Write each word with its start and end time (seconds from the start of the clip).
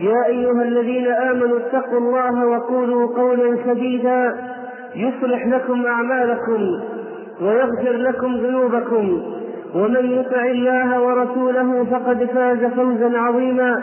يا 0.00 0.26
أيها 0.26 0.62
الذين 0.62 1.06
آمنوا 1.06 1.58
اتقوا 1.58 1.98
الله 1.98 2.46
وقولوا 2.46 3.06
قولا 3.06 3.64
سديدا 3.66 4.50
يصلح 4.94 5.46
لكم 5.46 5.86
أعمالكم 5.86 6.80
ويغفر 7.40 7.92
لكم 7.92 8.36
ذنوبكم 8.36 9.22
ومن 9.74 10.10
يطع 10.10 10.42
الله 10.44 11.00
ورسوله 11.02 11.84
فقد 11.84 12.24
فاز 12.24 12.64
فوزا 12.64 13.18
عظيما. 13.18 13.82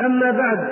أما 0.00 0.30
بعد 0.30 0.68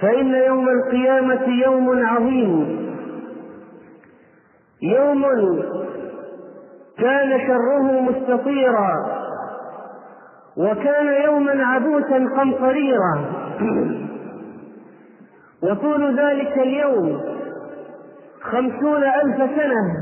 فإن 0.00 0.34
يوم 0.34 0.68
القيامة 0.68 1.48
يوم 1.48 2.06
عظيم. 2.06 2.86
يوم 4.82 5.24
كان 6.98 7.40
شره 7.46 8.00
مستطيرا. 8.00 9.15
وكان 10.58 11.06
يوما 11.24 11.64
عبوسا 11.66 12.28
قمطريرا. 12.36 13.24
وطول 15.62 16.20
ذلك 16.20 16.58
اليوم 16.58 17.20
خمسون 18.42 19.02
ألف 19.04 19.36
سنة. 19.36 19.96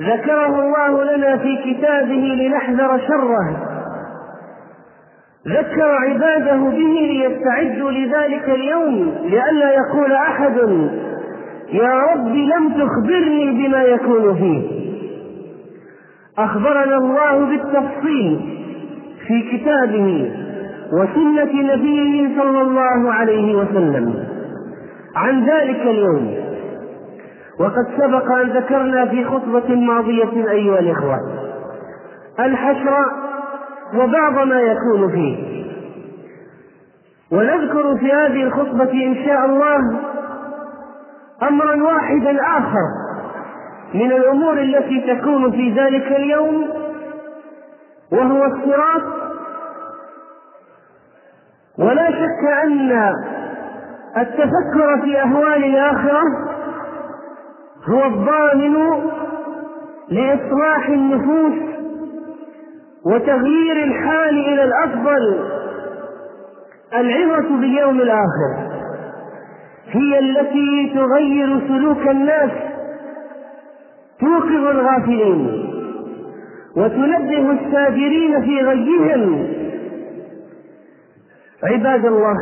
ذكره 0.00 0.60
الله 0.60 1.16
لنا 1.16 1.36
في 1.36 1.56
كتابه 1.56 2.14
لنحذر 2.14 2.98
شره. 2.98 3.56
ذكر 5.48 5.90
عباده 5.90 6.56
به 6.56 6.94
ليستعدوا 7.10 7.90
لذلك 7.90 8.50
اليوم 8.50 9.14
لئلا 9.24 9.72
يقول 9.72 10.12
أحد 10.12 10.56
يا 11.72 11.98
رب 11.98 12.34
لم 12.34 12.68
تخبرني 12.68 13.50
بما 13.50 13.82
يكون 13.82 14.34
فيه. 14.34 14.84
أخبرنا 16.38 16.96
الله 16.96 17.44
بالتفصيل. 17.46 18.63
في 19.26 19.42
كتابه 19.58 20.32
وسنة 20.92 21.74
نبيه 21.74 22.42
صلى 22.42 22.62
الله 22.62 23.12
عليه 23.12 23.54
وسلم. 23.56 24.24
عن 25.16 25.44
ذلك 25.44 25.80
اليوم 25.80 26.34
وقد 27.60 27.86
سبق 27.98 28.32
أن 28.32 28.48
ذكرنا 28.50 29.06
في 29.06 29.24
خطبة 29.24 29.74
ماضية 29.74 30.50
أيها 30.50 30.78
الإخوة 30.78 31.16
الحشر 32.40 33.04
وبعض 33.94 34.46
ما 34.46 34.60
يكون 34.60 35.10
فيه. 35.10 35.64
ونذكر 37.32 37.96
في 37.96 38.12
هذه 38.12 38.42
الخطبة 38.42 38.92
إن 38.92 39.14
شاء 39.26 39.44
الله 39.46 39.76
أمرا 41.42 41.82
واحدا 41.82 42.36
آخر 42.58 42.86
من 43.94 44.12
الأمور 44.12 44.58
التي 44.58 45.00
تكون 45.14 45.50
في 45.50 45.70
ذلك 45.70 46.12
اليوم 46.12 46.68
وهو 48.12 48.44
الصراط 48.44 49.02
ولا 51.78 52.10
شك 52.10 52.44
أن 52.64 53.12
التفكر 54.16 55.00
في 55.04 55.20
أهوال 55.20 55.64
الآخرة 55.64 56.22
هو 57.88 58.04
الضامن 58.04 58.76
لإصلاح 60.08 60.88
النفوس 60.88 61.52
وتغيير 63.06 63.84
الحال 63.84 64.38
إلى 64.38 64.64
الأفضل 64.64 65.40
العظة 66.94 67.48
باليوم 67.60 68.00
الآخر 68.00 68.74
هي 69.88 70.18
التي 70.18 70.92
تغير 70.94 71.60
سلوك 71.68 72.08
الناس 72.08 72.50
توقظ 74.20 74.66
الغافلين 74.66 75.70
وتنبه 76.76 77.50
الساجرين 77.50 78.40
في 78.42 78.60
غيهم 78.60 79.53
عباد 81.64 82.04
الله 82.06 82.34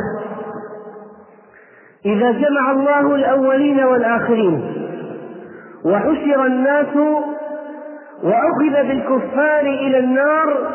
إذا 2.06 2.30
جمع 2.30 2.70
الله 2.70 3.14
الأولين 3.14 3.84
والآخرين 3.84 4.74
وحشر 5.84 6.46
الناس 6.46 6.96
وأخذ 8.22 8.88
بالكفار 8.88 9.60
إلى 9.60 9.98
النار 9.98 10.72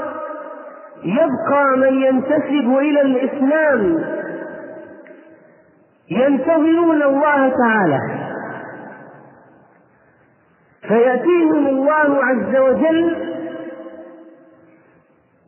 يبقى 1.04 1.78
من 1.78 2.02
ينتسب 2.02 2.78
إلى 2.78 3.02
الإسلام. 3.02 4.04
ينتظرون 6.12 7.04
الله 7.04 7.50
تعالى. 7.66 8.00
فيأتيهم 10.88 11.68
الله 11.68 12.24
عز 12.24 12.56
وجل 12.56 13.16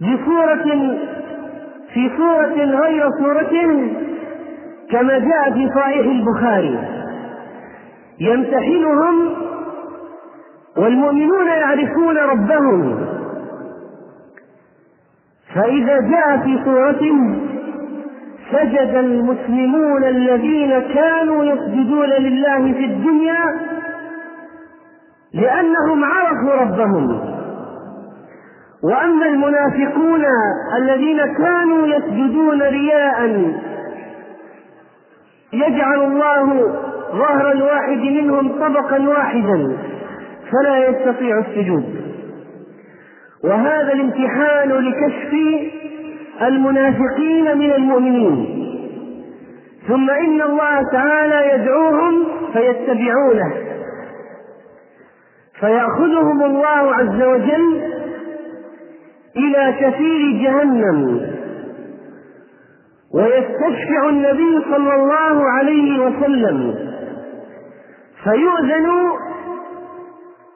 بصورة 0.01 0.97
في 1.93 2.11
صورة 2.17 2.55
غير 2.55 3.09
صورته 3.19 3.93
كما 4.91 5.19
جاء 5.19 5.51
في 5.53 5.69
صحيح 5.75 6.05
البخاري. 6.05 6.79
يمتحنهم 8.19 9.35
والمؤمنون 10.77 11.47
يعرفون 11.47 12.17
ربهم. 12.17 13.05
فإذا 15.55 15.99
جاء 15.99 16.37
في 16.37 16.59
صورته 16.65 17.35
سجد 18.51 18.95
المسلمون 18.95 20.03
الذين 20.03 20.79
كانوا 20.79 21.43
يسجدون 21.43 22.09
لله 22.09 22.73
في 22.73 22.85
الدنيا 22.85 23.43
لأنهم 25.33 26.03
عرفوا 26.03 26.53
ربهم. 26.53 27.38
وأما 28.83 29.25
المنافقون 29.25 30.25
الذين 30.77 31.17
كانوا 31.17 31.87
يسجدون 31.87 32.61
رياء 32.61 33.51
يجعل 35.53 36.03
الله 36.03 36.45
ظهر 37.11 37.51
الواحد 37.51 37.97
منهم 37.97 38.47
طبقا 38.47 39.09
واحدا 39.09 39.77
فلا 40.51 40.87
يستطيع 40.87 41.39
السجود. 41.39 41.83
وهذا 43.43 43.93
الامتحان 43.93 44.69
لكشف 44.69 45.33
المنافقين 46.41 47.57
من 47.57 47.71
المؤمنين. 47.71 48.65
ثم 49.87 50.09
إن 50.09 50.41
الله 50.41 50.81
تعالى 50.91 51.53
يدعوهم 51.53 52.25
فيتبعونه. 52.53 53.53
فيأخذهم 55.59 56.43
الله 56.43 56.95
عز 56.95 57.21
وجل 57.21 57.88
إلى 59.37 59.73
شفير 59.79 60.41
جهنم. 60.43 61.21
ويستشفع 63.13 64.09
النبي 64.09 64.61
صلى 64.71 64.95
الله 64.95 65.49
عليه 65.49 66.05
وسلم 66.05 66.75
فيؤذن 68.23 68.87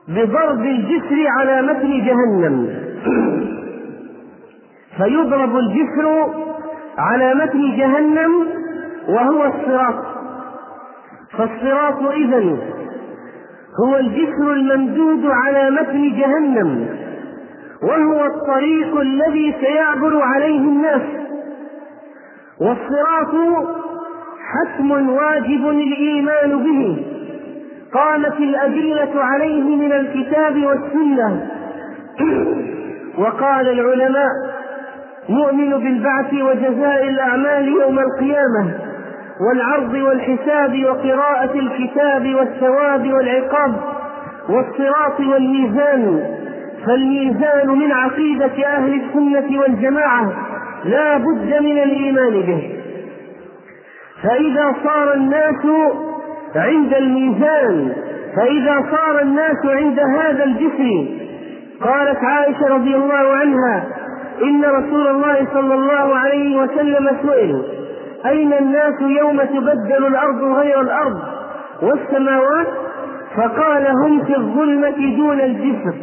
بضرب 0.07 0.61
الجسر 0.65 1.27
على 1.39 1.61
متن 1.61 2.05
جهنم. 2.05 2.83
فيضرب 4.97 5.57
الجسر 5.57 6.27
على 6.97 7.33
متن 7.35 7.77
جهنم 7.77 8.47
وهو 9.09 9.43
الصراط. 9.43 10.05
فالصراط 11.37 12.03
إذن 12.11 12.57
هو 13.83 13.95
الجسر 13.95 14.53
الممدود 14.53 15.25
على 15.25 15.71
متن 15.71 16.17
جهنم. 16.17 17.02
وهو 17.83 18.25
الطريق 18.25 18.99
الذي 18.99 19.55
سيعبر 19.61 20.21
عليه 20.21 20.59
الناس. 20.59 21.01
والصراط 22.61 23.35
حتم 24.53 25.09
واجب 25.09 25.69
الإيمان 25.69 26.63
به. 26.63 27.05
قامت 27.93 28.39
الأدلة 28.39 29.23
عليه 29.23 29.75
من 29.75 29.91
الكتاب 29.91 30.63
والسنة. 30.63 31.47
وقال 33.17 33.69
العلماء 33.69 34.29
نؤمن 35.29 35.69
بالبعث 35.69 36.33
وجزاء 36.33 37.07
الأعمال 37.07 37.67
يوم 37.67 37.99
القيامة 37.99 38.71
والعرض 39.47 39.93
والحساب 39.93 40.85
وقراءة 40.85 41.59
الكتاب 41.59 42.35
والثواب 42.35 43.13
والعقاب 43.13 43.75
والصراط 44.49 45.19
والميزان. 45.19 46.23
فالميزان 46.85 47.67
من 47.69 47.91
عقيدة 47.91 48.67
أهل 48.67 49.01
السنة 49.01 49.59
والجماعة 49.61 50.33
لا 50.85 51.17
بد 51.17 51.53
من 51.61 51.77
الإيمان 51.77 52.31
به. 52.41 52.71
فإذا 54.23 54.75
صار 54.83 55.13
الناس 55.13 55.65
عند 56.55 56.93
الميزان 56.93 57.93
فإذا 58.35 58.85
صار 58.91 59.21
الناس 59.21 59.65
عند 59.65 59.99
هذا 59.99 60.43
الجسر 60.43 61.07
قالت 61.81 62.17
عائشة 62.23 62.67
رضي 62.67 62.95
الله 62.95 63.33
عنها 63.35 63.83
إن 64.43 64.65
رسول 64.65 65.07
الله 65.07 65.47
صلى 65.53 65.73
الله 65.73 66.15
عليه 66.15 66.57
وسلم 66.61 67.09
سئل 67.23 67.63
أين 68.25 68.53
الناس 68.53 69.01
يوم 69.01 69.37
تبدل 69.43 70.07
الأرض 70.07 70.43
غير 70.43 70.81
الأرض 70.81 71.19
والسماوات؟ 71.81 72.67
فقال 73.35 73.87
هم 73.87 74.23
في 74.25 74.37
الظلمة 74.37 75.15
دون 75.17 75.41
الجسر. 75.41 75.93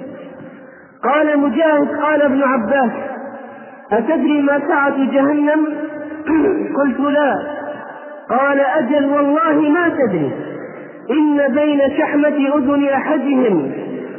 قال 1.05 1.39
مجاهد 1.39 1.89
قال 2.03 2.23
ابن 2.23 2.43
عباس 2.43 2.91
أتدري 3.93 4.43
ما 4.43 4.61
سعة 4.69 4.97
جهنم؟ 5.13 5.67
قلت 6.77 7.01
لا. 7.01 7.39
قال 8.31 8.61
أجل 8.61 9.07
والله 9.07 9.61
ما 9.61 9.89
تدري. 9.89 10.33
إن 11.11 11.55
بين 11.55 11.81
شحمة 11.99 12.49
أذن 12.55 12.89
أحدهم 12.89 13.73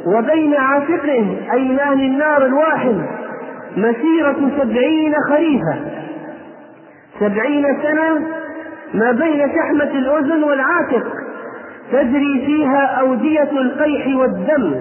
وبين 0.06 0.54
عاتقه 0.54 1.36
أي 1.52 1.80
أهل 1.80 2.00
النار 2.00 2.46
الواحد 2.46 2.96
مسيرة 3.76 4.50
سبعين 4.60 5.14
خريفا 5.28 5.76
سبعين 7.20 7.66
سنة 7.82 8.26
ما 8.94 9.12
بين 9.12 9.48
شحمة 9.56 9.90
الأذن 9.90 10.42
والعاتق 10.44 11.06
تجري 11.92 12.42
فيها 12.46 12.84
أودية 13.00 13.50
القيح 13.52 14.16
والدم. 14.16 14.74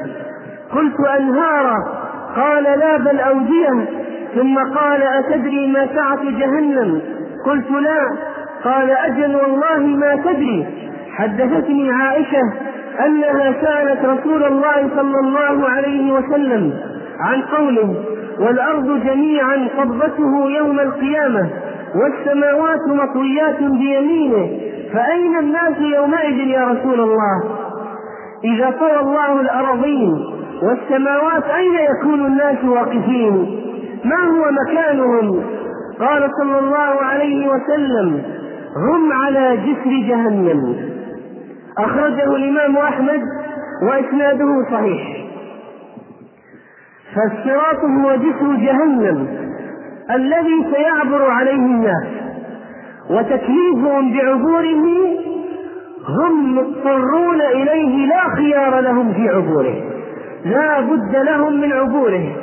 قلت 0.73 0.99
أنهارا. 1.19 1.75
قال 2.35 2.63
لا 2.63 2.97
بل 2.97 3.19
أودية 3.19 3.85
ثم 4.35 4.55
قال 4.79 5.03
أتدري 5.03 5.67
ما 5.67 5.87
سعة 5.95 6.23
جهنم؟ 6.23 7.01
قلت 7.45 7.71
لا. 7.71 7.99
قال 8.63 8.91
أجل 8.91 9.35
والله 9.35 9.79
ما 9.79 10.15
تدري. 10.15 10.67
حدثتني 11.17 11.91
عائشة 11.91 12.41
أنها 13.05 13.53
سألت 13.61 14.05
رسول 14.05 14.43
الله 14.43 14.89
صلى 14.95 15.19
الله 15.19 15.69
عليه 15.69 16.11
وسلم 16.11 16.73
عن 17.19 17.41
قوله 17.41 17.95
والأرض 18.39 19.03
جميعا 19.05 19.67
قبضته 19.77 20.49
يوم 20.57 20.79
القيامة 20.79 21.49
والسماوات 21.95 22.79
مطويات 22.87 23.59
بيمينه 23.63 24.49
فأين 24.93 25.37
الناس 25.39 25.77
يومئذ 25.79 26.47
يا 26.47 26.65
رسول 26.65 26.99
الله؟ 26.99 27.43
إذا 28.43 28.69
طوى 28.79 28.99
الله 28.99 29.41
الأراضين 29.41 30.13
والسماوات 30.61 31.43
أين 31.43 31.73
يكون 31.95 32.25
الناس 32.25 32.63
واقفين؟ 32.63 33.61
ما 34.05 34.15
هو 34.15 34.51
مكانهم؟ 34.51 35.43
قال 35.99 36.29
صلى 36.41 36.59
الله 36.59 37.01
عليه 37.01 37.49
وسلم 37.49 38.23
هم 38.75 39.13
على 39.13 39.57
جسر 39.57 40.07
جهنم. 40.07 40.75
أخرجه 41.77 42.35
الإمام 42.35 42.77
أحمد 42.77 43.21
وإسناده 43.89 44.65
صحيح. 44.71 45.25
فالصراط 47.15 47.79
هو 47.83 48.15
جسر 48.15 48.55
جهنم 48.55 49.27
الذي 50.11 50.65
سيعبر 50.75 51.31
عليه 51.31 51.55
الناس 51.55 52.07
وتكليفهم 53.09 54.13
بعبوره 54.13 54.85
هم 56.09 56.55
مضطرون 56.55 57.41
إليه 57.41 58.07
لا 58.07 58.35
خيار 58.35 58.79
لهم 58.79 59.13
في 59.13 59.29
عبوره. 59.29 59.90
لا 60.45 60.79
بد 60.81 61.15
لهم 61.15 61.61
من 61.61 61.71
عبوره 61.71 62.35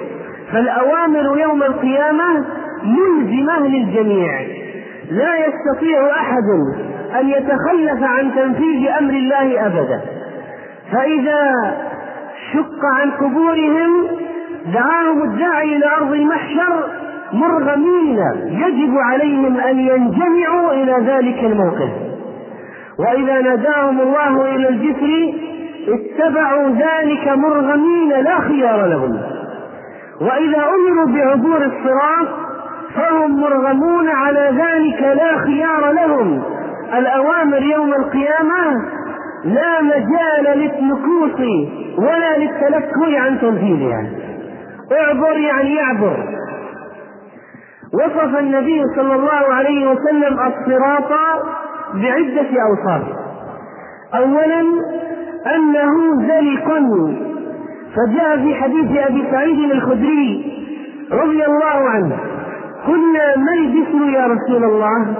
فالأوامر 0.53 1.39
يوم 1.41 1.63
القيامة 1.63 2.45
ملزمة 2.85 3.67
للجميع. 3.67 4.41
لا 5.11 5.31
يستطيع 5.47 6.11
أحد 6.11 6.49
أن 7.21 7.29
يتخلف 7.29 8.03
عن 8.03 8.35
تنفيذ 8.35 8.89
أمر 8.99 9.11
الله 9.11 9.67
أبدا. 9.67 10.01
فإذا 10.93 11.53
شق 12.53 12.81
عن 13.01 13.11
قبورهم 13.11 14.07
دعاهم 14.75 15.23
الداعي 15.23 15.77
إلى 15.77 15.87
أرض 16.01 16.13
المحشر 16.13 16.85
مرغمين 17.33 18.19
يجب 18.47 18.95
عليهم 18.99 19.61
أن 19.61 19.79
ينجمعوا 19.79 20.73
إلى 20.73 20.97
ذلك 21.07 21.45
الموقف. 21.45 21.91
وإذا 22.99 23.41
ناداهم 23.41 24.01
الله 24.01 24.55
إلى 24.55 24.69
الجسر 24.69 25.33
اتبعوا 25.89 26.69
ذلك 26.69 27.29
مرغمين 27.29 28.09
لا 28.09 28.41
خيار 28.41 28.87
لهم. 28.87 29.21
وإذا 30.21 30.63
أمروا 30.77 31.07
بعبور 31.07 31.57
الصراط 31.57 32.29
فهم 32.95 33.41
مرغمون 33.41 34.09
على 34.09 34.51
ذلك 34.57 35.03
لا 35.03 35.39
خيار 35.39 35.93
لهم. 35.93 36.43
الأوامر 36.99 37.63
يوم 37.63 37.95
القيامة 37.95 38.83
لا 39.45 39.83
مجال 39.83 40.59
للنكوص 40.59 41.41
ولا 41.99 42.39
للتلكؤ 42.39 43.17
عن 43.17 43.41
تنفيذها 43.41 44.07
اعبر 45.01 45.37
يعني 45.37 45.75
يعبر. 45.75 46.17
وصف 47.95 48.39
النبي 48.39 48.83
صلى 48.97 49.15
الله 49.15 49.55
عليه 49.55 49.91
وسلم 49.91 50.33
الصراط 50.33 51.13
بعدة 51.95 52.49
أوصاف. 52.69 53.03
أولا 54.15 54.65
أنه 55.47 56.27
زلق 56.29 56.69
فجاء 57.97 58.37
في 58.37 58.55
حديث 58.55 58.99
أبي 58.99 59.25
سعيد 59.31 59.71
الخدري 59.71 60.53
رضي 61.13 61.45
الله 61.47 61.89
عنه 61.91 62.17
قلنا 62.87 63.37
ما 63.37 63.53
الجسر 63.53 64.05
يا 64.19 64.27
رسول 64.27 64.65
الله؟ 64.65 65.15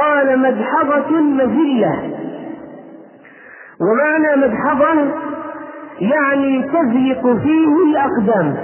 قال 0.00 0.38
مدحضة 0.38 1.20
مزلة 1.20 2.10
ومعنى 3.80 4.46
مدحضة 4.46 5.10
يعني 6.00 6.62
تزلق 6.62 7.36
فيه 7.42 7.68
الأقدام. 7.90 8.56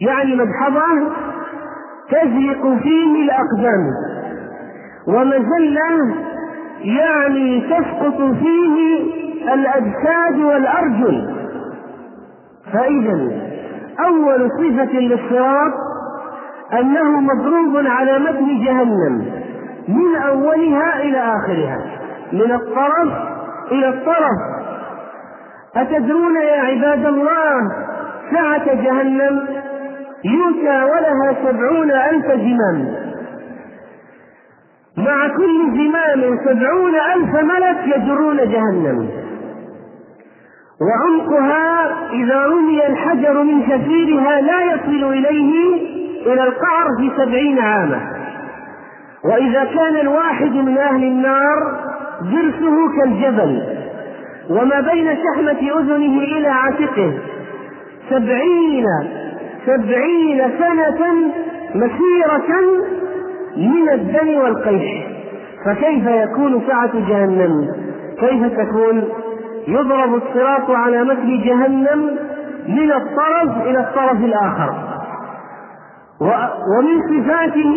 يعني 0.00 0.36
مدحضة 0.36 1.12
تزلق 2.10 2.78
فيه 2.82 3.22
الأقدام. 3.24 3.90
ومزلة 5.06 6.14
يعني 6.82 7.60
تسقط 7.60 8.16
فيه 8.42 9.00
الأجساد 9.42 10.38
والأرجل. 10.38 11.34
فإذا 12.72 13.40
أول 14.06 14.50
صفة 14.50 14.98
للصراط 14.98 15.72
أنه 16.72 17.20
مضروب 17.20 17.86
على 17.86 18.18
متن 18.18 18.64
جهنم 18.64 19.24
من 19.88 20.16
أولها 20.28 21.02
إلى 21.02 21.18
آخرها. 21.18 21.78
من 22.32 22.52
الطرف 22.52 23.12
إلى 23.72 23.88
الطرف. 23.88 24.40
أتدرون 25.76 26.36
يا 26.36 26.62
عباد 26.62 27.06
الله 27.06 27.52
سعة 28.32 28.74
جهنم؟ 28.74 29.46
يؤتى 30.24 30.84
ولها 30.84 31.34
سبعون 31.44 31.90
ألف 31.90 32.26
زمام. 32.26 32.94
مع 34.96 35.28
كل 35.36 35.70
زمام 35.72 36.38
سبعون 36.44 36.94
ألف 36.94 37.34
ملك 37.34 37.96
يجرون 37.96 38.36
جهنم. 38.36 39.08
وعمقها 40.80 41.90
إذا 42.12 42.46
رمي 42.46 42.86
الحجر 42.86 43.42
من 43.42 43.62
شفيرها 43.62 44.40
لا 44.40 44.62
يصل 44.62 45.12
إليه 45.12 45.52
إلى 46.26 46.42
القعر 46.42 46.86
في 47.00 47.10
سبعين 47.16 47.58
عاما. 47.58 48.00
وإذا 49.24 49.64
كان 49.64 49.96
الواحد 49.96 50.52
من 50.54 50.78
أهل 50.78 51.04
النار 51.04 51.78
جرسه 52.22 52.76
كالجبل 52.98 53.62
وما 54.50 54.80
بين 54.80 55.16
شحمة 55.16 55.78
أذنه 55.80 56.22
إلى 56.22 56.48
عاتقه 56.48 57.12
سبعين 58.10 58.84
سبعين 59.66 60.50
سنة 60.58 61.12
مسيرة 61.74 62.60
من 63.56 63.88
الدم 63.92 64.34
والقيح. 64.38 65.06
فكيف 65.66 66.06
يكون 66.06 66.62
سعة 66.66 66.90
جهنم؟ 67.08 67.68
كيف 68.20 68.58
تكون؟ 68.58 69.04
يضرب 69.70 70.14
الصراط 70.14 70.70
على 70.70 71.04
مثل 71.04 71.44
جهنم 71.44 72.16
من 72.68 72.92
الطرف 72.92 73.66
إلى 73.66 73.78
الطرف 73.80 74.24
الآخر. 74.24 74.74
ومن 76.20 77.00
صفاته 77.10 77.76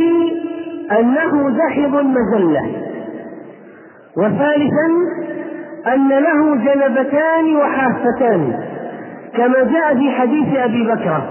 أنه 1.00 1.50
دحض 1.50 1.96
مزلة 2.06 2.72
وثالثا 4.18 4.88
أن 5.94 6.10
له 6.10 6.56
جنبتان 6.56 7.56
وحافتان 7.56 8.60
كما 9.38 9.64
جاء 9.64 9.96
في 9.96 10.12
حديث 10.12 10.58
أبي 10.58 10.84
بكر 10.92 11.22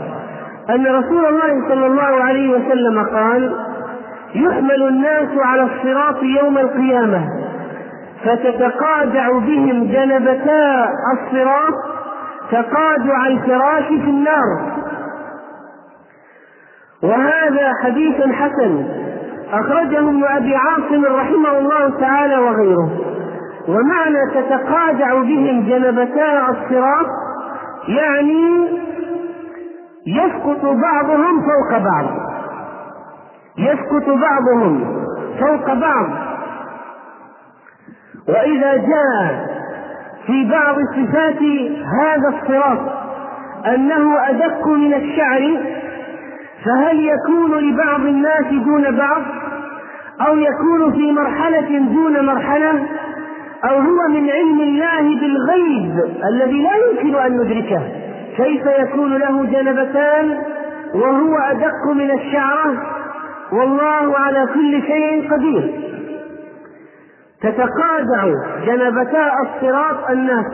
أن 0.70 0.86
رسول 0.86 1.26
الله 1.26 1.68
صلى 1.68 1.86
الله 1.86 2.02
عليه 2.24 2.50
وسلم 2.50 3.04
قال 3.04 3.56
يحمل 4.34 4.82
الناس 4.88 5.28
على 5.44 5.62
الصراط 5.62 6.22
يوم 6.22 6.58
القيامة. 6.58 7.41
فتتقادع 8.24 9.28
بهم 9.32 9.84
جنبتا 9.84 10.88
الصراط 11.12 11.74
تقادع 12.50 13.26
الفراش 13.26 13.86
في 13.86 14.10
النار. 14.10 14.72
وهذا 17.02 17.72
حديث 17.84 18.22
حسن 18.22 18.84
أخرجه 19.52 19.98
ابن 19.98 20.24
أبي 20.24 20.56
عاصم 20.56 21.04
رحمه 21.04 21.58
الله 21.58 22.00
تعالى 22.00 22.38
وغيره. 22.38 22.90
ومعنى 23.68 24.30
تتقادع 24.34 25.14
بهم 25.14 25.68
جنبتا 25.68 26.48
الصراط 26.48 27.06
يعني 27.88 28.68
يسقط 30.06 30.64
بعضهم 30.64 31.40
فوق 31.40 31.78
بعض. 31.78 32.06
يسقط 33.58 34.08
بعضهم 34.08 35.04
فوق 35.40 35.74
بعض. 35.74 36.06
وإذا 38.28 38.76
جاء 38.76 39.46
في 40.26 40.50
بعض 40.50 40.76
صفات 40.96 41.42
هذا 42.00 42.28
الصراط 42.28 42.78
أنه 43.66 44.28
أدق 44.28 44.68
من 44.68 44.94
الشعر 44.94 45.60
فهل 46.64 47.00
يكون 47.00 47.58
لبعض 47.58 48.00
الناس 48.00 48.46
دون 48.64 48.96
بعض؟ 48.96 49.22
أو 50.28 50.36
يكون 50.36 50.92
في 50.92 51.12
مرحلة 51.12 51.78
دون 51.78 52.26
مرحلة؟ 52.26 52.86
أو 53.64 53.76
هو 53.76 54.08
من 54.08 54.30
علم 54.30 54.60
الله 54.60 55.20
بالغيب 55.20 56.00
الذي 56.28 56.62
لا 56.62 56.70
يمكن 56.76 57.14
أن 57.14 57.32
ندركه؟ 57.32 57.82
كيف 58.36 58.62
يكون 58.78 59.16
له 59.16 59.44
جنبتان 59.44 60.38
وهو 60.94 61.38
أدق 61.38 61.92
من 61.94 62.10
الشعرة؟ 62.10 62.74
والله 63.52 64.18
على 64.18 64.46
كل 64.54 64.82
شيء 64.82 65.32
قدير. 65.32 65.91
تتقادع 67.42 68.34
جنبتا 68.66 69.32
الصراط 69.42 70.10
الناس. 70.10 70.46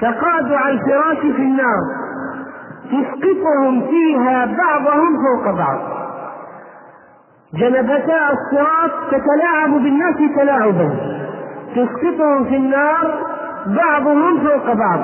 تقادع 0.00 0.68
الفراش 0.68 1.18
في 1.18 1.42
النار. 1.42 1.82
تسقطهم 2.84 3.86
فيها 3.86 4.46
بعضهم 4.46 5.16
فوق 5.16 5.54
بعض. 5.56 5.78
جنبتا 7.54 8.30
الصراط 8.30 8.90
تتلاعب 9.10 9.70
بالناس 9.70 10.16
تلاعبا. 10.36 10.90
تسقطهم 11.76 12.44
في 12.44 12.56
النار 12.56 13.26
بعضهم 13.66 14.40
فوق 14.40 14.72
بعض. 14.72 15.00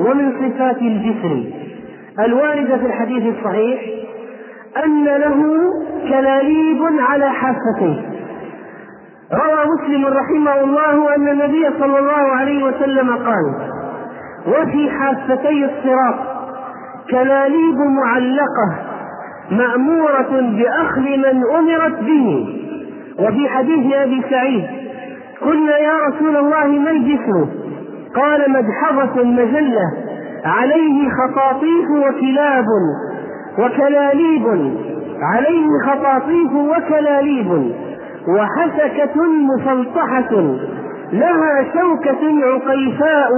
ومن 0.00 0.32
صفات 0.32 0.76
الجسر. 0.76 1.44
الواردة 2.18 2.76
في 2.76 2.86
الحديث 2.86 3.36
الصحيح 3.36 3.80
أن 4.84 5.04
له 5.04 5.60
كلاليب 6.08 6.82
على 7.00 7.30
حافتيه. 7.30 8.09
روى 9.32 9.64
مسلم 9.74 10.06
رحمه 10.06 10.60
الله 10.60 11.14
أن 11.16 11.28
النبي 11.28 11.66
صلى 11.78 11.98
الله 11.98 12.12
عليه 12.36 12.64
وسلم 12.64 13.10
قال 13.10 13.54
وفي 14.46 14.90
حافتي 14.90 15.64
الصراط 15.64 16.14
كلاليب 17.10 17.76
معلقة 17.76 18.76
مأمورة 19.50 20.40
بأخذ 20.40 21.00
من 21.00 21.42
أمرت 21.58 22.00
به. 22.00 22.56
وفي 23.18 23.48
حديث 23.48 23.94
أبي 23.94 24.22
سعيد 24.30 24.64
قلنا 25.40 25.78
يا 25.78 25.96
رسول 26.08 26.36
الله 26.36 26.66
ما 26.66 26.90
الجسم؟ 26.90 27.46
قال 28.16 28.50
مدحضة 28.50 29.24
مجلة 29.24 29.92
عليه 30.44 31.08
خطاطيف 31.10 31.90
وكلاب 31.90 32.66
وكلاليب 33.58 34.74
عليه 35.22 35.66
خطاطيف 35.86 36.52
وكلاليب. 36.52 37.74
وحسكة 38.28 39.22
مسلطحة 39.24 40.30
لها 41.12 41.64
شوكة 41.74 42.44
عقيفاء 42.44 43.30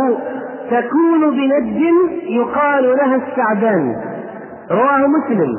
تكون 0.70 1.30
بند 1.30 1.82
يقال 2.22 2.84
لها 2.84 3.16
السعدان. 3.16 3.96
رواه 4.70 5.06
مسلم. 5.06 5.54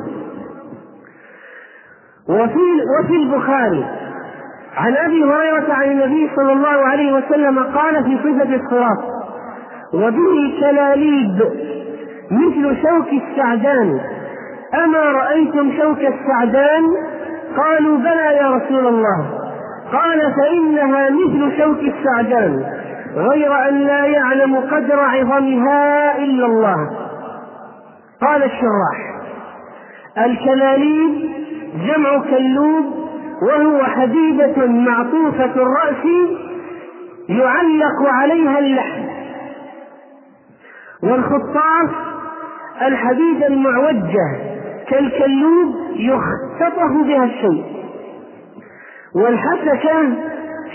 وفي 2.28 2.82
وفي 3.00 3.16
البخاري. 3.16 3.84
عن 4.76 4.96
أبي 4.96 5.24
هريرة 5.24 5.72
عن 5.72 5.90
النبي 5.90 6.30
صلى 6.36 6.52
الله 6.52 6.68
عليه 6.68 7.12
وسلم 7.12 7.58
قال 7.58 8.04
في 8.04 8.18
صفة 8.18 8.54
الصراط 8.54 9.04
وبه 9.94 10.60
كلاليب 10.60 11.42
مثل 12.30 12.76
شوك 12.82 13.08
السعدان. 13.22 14.00
أما 14.84 14.98
رأيتم 14.98 15.72
شوك 15.82 15.98
السعدان 15.98 16.82
قالوا 17.56 17.98
بلى 17.98 18.36
يا 18.36 18.50
رسول 18.50 18.86
الله. 18.86 19.40
قال 19.92 20.34
فإنها 20.34 21.10
مثل 21.10 21.58
شوك 21.58 21.78
السعدان 21.78 22.64
غير 23.16 23.68
أن 23.68 23.74
لا 23.78 24.06
يعلم 24.06 24.56
قدر 24.56 25.00
عظمها 25.00 26.18
إلا 26.18 26.46
الله. 26.46 26.90
قال 28.22 28.42
الشراح 28.42 29.20
الكلاليب 30.18 31.30
جمع 31.86 32.18
كلوب 32.18 33.04
وهو 33.42 33.84
حديدة 33.84 34.66
معطوفة 34.66 35.44
الرأس 35.56 36.04
يعلق 37.28 38.02
عليها 38.08 38.58
اللحم. 38.58 39.04
والخطاف 41.02 41.90
الحديدة 42.82 43.46
المعوجة 43.46 44.53
كالكلوب 44.88 45.74
يختطف 45.96 47.06
بها 47.06 47.24
الشيء 47.24 47.64
والحسكة 49.14 50.08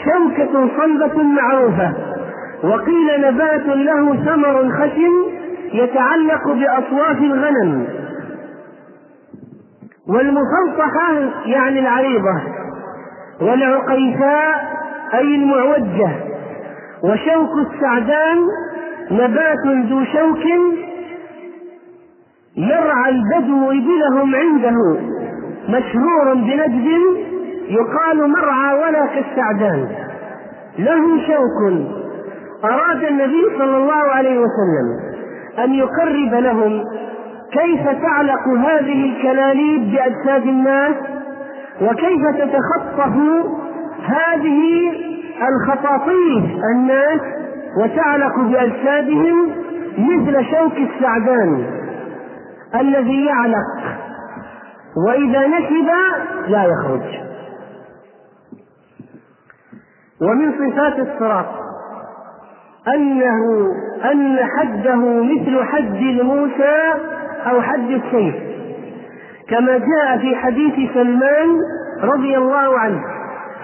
شوكة 0.05 0.69
صلبة 0.77 1.23
معروفة. 1.23 1.93
وقيل 2.63 3.21
نبات 3.21 3.65
له 3.65 4.15
ثمر 4.15 4.69
خشن 4.69 5.11
يتعلق 5.73 6.47
بأصواف 6.47 7.17
الغنم. 7.17 7.87
والمسلطحة 10.07 11.13
يعني 11.45 11.79
العريضة. 11.79 12.41
والعقيفاء 13.41 14.79
أي 15.13 15.35
المعوجة. 15.35 16.09
وشوك 17.03 17.67
السعدان 17.67 18.37
نبات 19.11 19.85
ذو 19.89 20.03
شوك 20.05 20.43
يرعى 22.59 23.09
البدو 23.09 23.71
إبلهم 23.71 24.35
عنده 24.35 24.99
مشهور 25.69 26.33
بنجد 26.33 26.87
يقال 27.69 28.29
مرعى 28.31 28.73
ولا 28.73 29.05
كالسعدان 29.05 29.87
له 30.79 31.27
شوك. 31.27 31.73
أراد 32.63 33.03
النبي 33.03 33.43
صلى 33.57 33.77
الله 33.77 33.93
عليه 34.15 34.39
وسلم 34.39 34.99
أن 35.63 35.73
يقرب 35.73 36.33
لهم 36.43 36.83
كيف 37.51 37.83
تعلق 38.01 38.47
هذه 38.47 39.05
الكلاليب 39.05 39.91
بأجساد 39.91 40.47
الناس؟ 40.47 40.95
وكيف 41.81 42.21
تتخطف 42.37 43.15
هذه 44.05 44.91
الخطاطيف 45.49 46.43
الناس 46.75 47.21
وتعلق 47.77 48.39
بأجسادهم 48.39 49.49
مثل 49.97 50.45
شوك 50.45 50.73
السعدان؟ 50.77 51.78
الذي 52.75 53.25
يعلق 53.25 53.97
وإذا 55.07 55.47
نشب 55.47 55.87
لا 56.47 56.63
يخرج. 56.63 57.01
ومن 60.21 60.51
صفات 60.51 60.99
الصراط 60.99 61.45
أنه 62.95 63.67
أن 64.11 64.37
حده 64.57 65.23
مثل 65.23 65.63
حد 65.63 66.01
موسى 66.23 66.93
أو 67.51 67.61
حد 67.61 67.89
السيف. 67.89 68.35
كما 69.49 69.77
جاء 69.77 70.17
في 70.17 70.35
حديث 70.35 70.93
سلمان 70.93 71.47
رضي 72.01 72.37
الله 72.37 72.79
عنه 72.79 73.01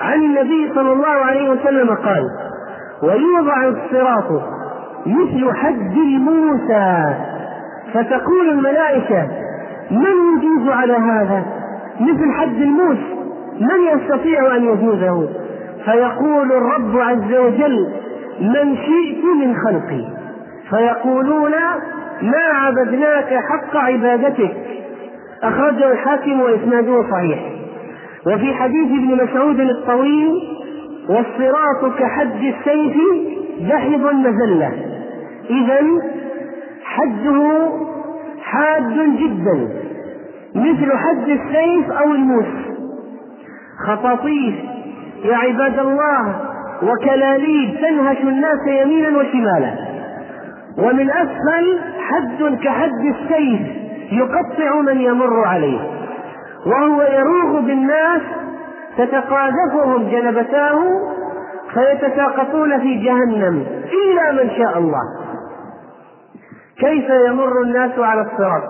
عن 0.01 0.23
النبي 0.23 0.71
صلى 0.75 0.91
الله 0.93 1.07
عليه 1.07 1.49
وسلم 1.49 1.95
قال 1.95 2.23
ويوضع 3.03 3.67
الصراط 3.67 4.41
مثل 5.05 5.53
حد 5.53 5.95
موسى 6.19 7.15
فتقول 7.93 8.49
الملائكة 8.49 9.27
من 9.91 10.37
يجوز 10.37 10.69
على 10.69 10.93
هذا؟ 10.93 11.45
مثل 11.99 12.31
حد 12.31 12.61
الموس 12.61 12.97
من 13.59 13.79
يستطيع 13.93 14.55
أن 14.55 14.63
يجوزه؟ 14.63 15.29
فيقول 15.85 16.51
الرب 16.51 16.97
عز 16.97 17.33
وجل 17.33 17.91
من 18.41 18.77
شئت 18.77 19.25
من 19.25 19.55
خلقي. 19.55 20.05
فيقولون 20.69 21.51
ما 22.21 22.43
عبدناك 22.53 23.33
حق 23.33 23.77
عبادتك؟ 23.77 24.55
أخرجه 25.43 25.91
الحاكم 25.91 26.41
وإسناده 26.41 27.03
صحيح. 27.11 27.39
وفي 28.27 28.53
حديث 28.53 28.87
ابن 28.87 29.23
مسعود 29.23 29.59
الطويل 29.59 30.31
والصراط 31.09 31.99
كحد 31.99 32.31
السيف 32.43 32.97
جحظ 33.59 34.05
المزلة 34.05 34.71
إذا 35.49 35.79
حده 36.95 37.69
حاد 38.41 38.93
جدا 38.93 39.69
مثل 40.55 40.97
حد 40.97 41.29
السيف 41.29 41.91
أو 41.91 42.11
الموس. 42.11 42.45
خطاطيف 43.87 44.55
يا 45.23 45.35
عباد 45.35 45.79
الله 45.79 46.35
وكلاليب 46.83 47.77
تنهش 47.81 48.17
الناس 48.17 48.67
يمينا 48.67 49.17
وشمالا. 49.17 49.73
ومن 50.77 51.09
أسفل 51.09 51.79
حد 51.99 52.57
كحد 52.63 53.05
السيف 53.05 53.61
يقطع 54.11 54.81
من 54.81 55.01
يمر 55.01 55.45
عليه. 55.45 55.79
وهو 56.65 57.01
يروغ 57.01 57.61
بالناس 57.61 58.21
تتقاذفهم 58.97 60.09
جنبتاه 60.11 60.79
فيتساقطون 61.73 62.79
في 62.79 62.95
جهنم 62.95 63.65
إلا 64.03 64.43
من 64.43 64.49
شاء 64.57 64.77
الله. 64.77 65.24
كيف 66.79 67.09
يمر 67.27 67.61
الناس 67.61 67.99
على 67.99 68.21
الصراط؟ 68.21 68.63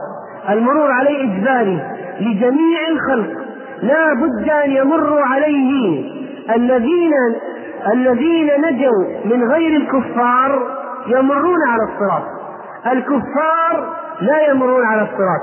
المرور 0.49 0.91
عليه 0.91 1.23
إجباري 1.23 1.79
لجميع 2.19 2.79
الخلق. 2.89 3.45
لا 3.81 4.13
بد 4.13 4.49
أن 4.49 4.71
يمروا 4.71 5.21
عليه. 5.21 6.03
الذين 6.55 7.13
الذين 7.93 8.51
نجوا 8.61 9.25
من 9.25 9.51
غير 9.51 9.77
الكفار 9.81 10.59
يمرون 11.07 11.59
على 11.67 11.83
الصراط. 11.83 12.23
الكفار 12.91 13.95
لا 14.21 14.49
يمرون 14.49 14.85
على 14.85 15.01
الصراط. 15.01 15.41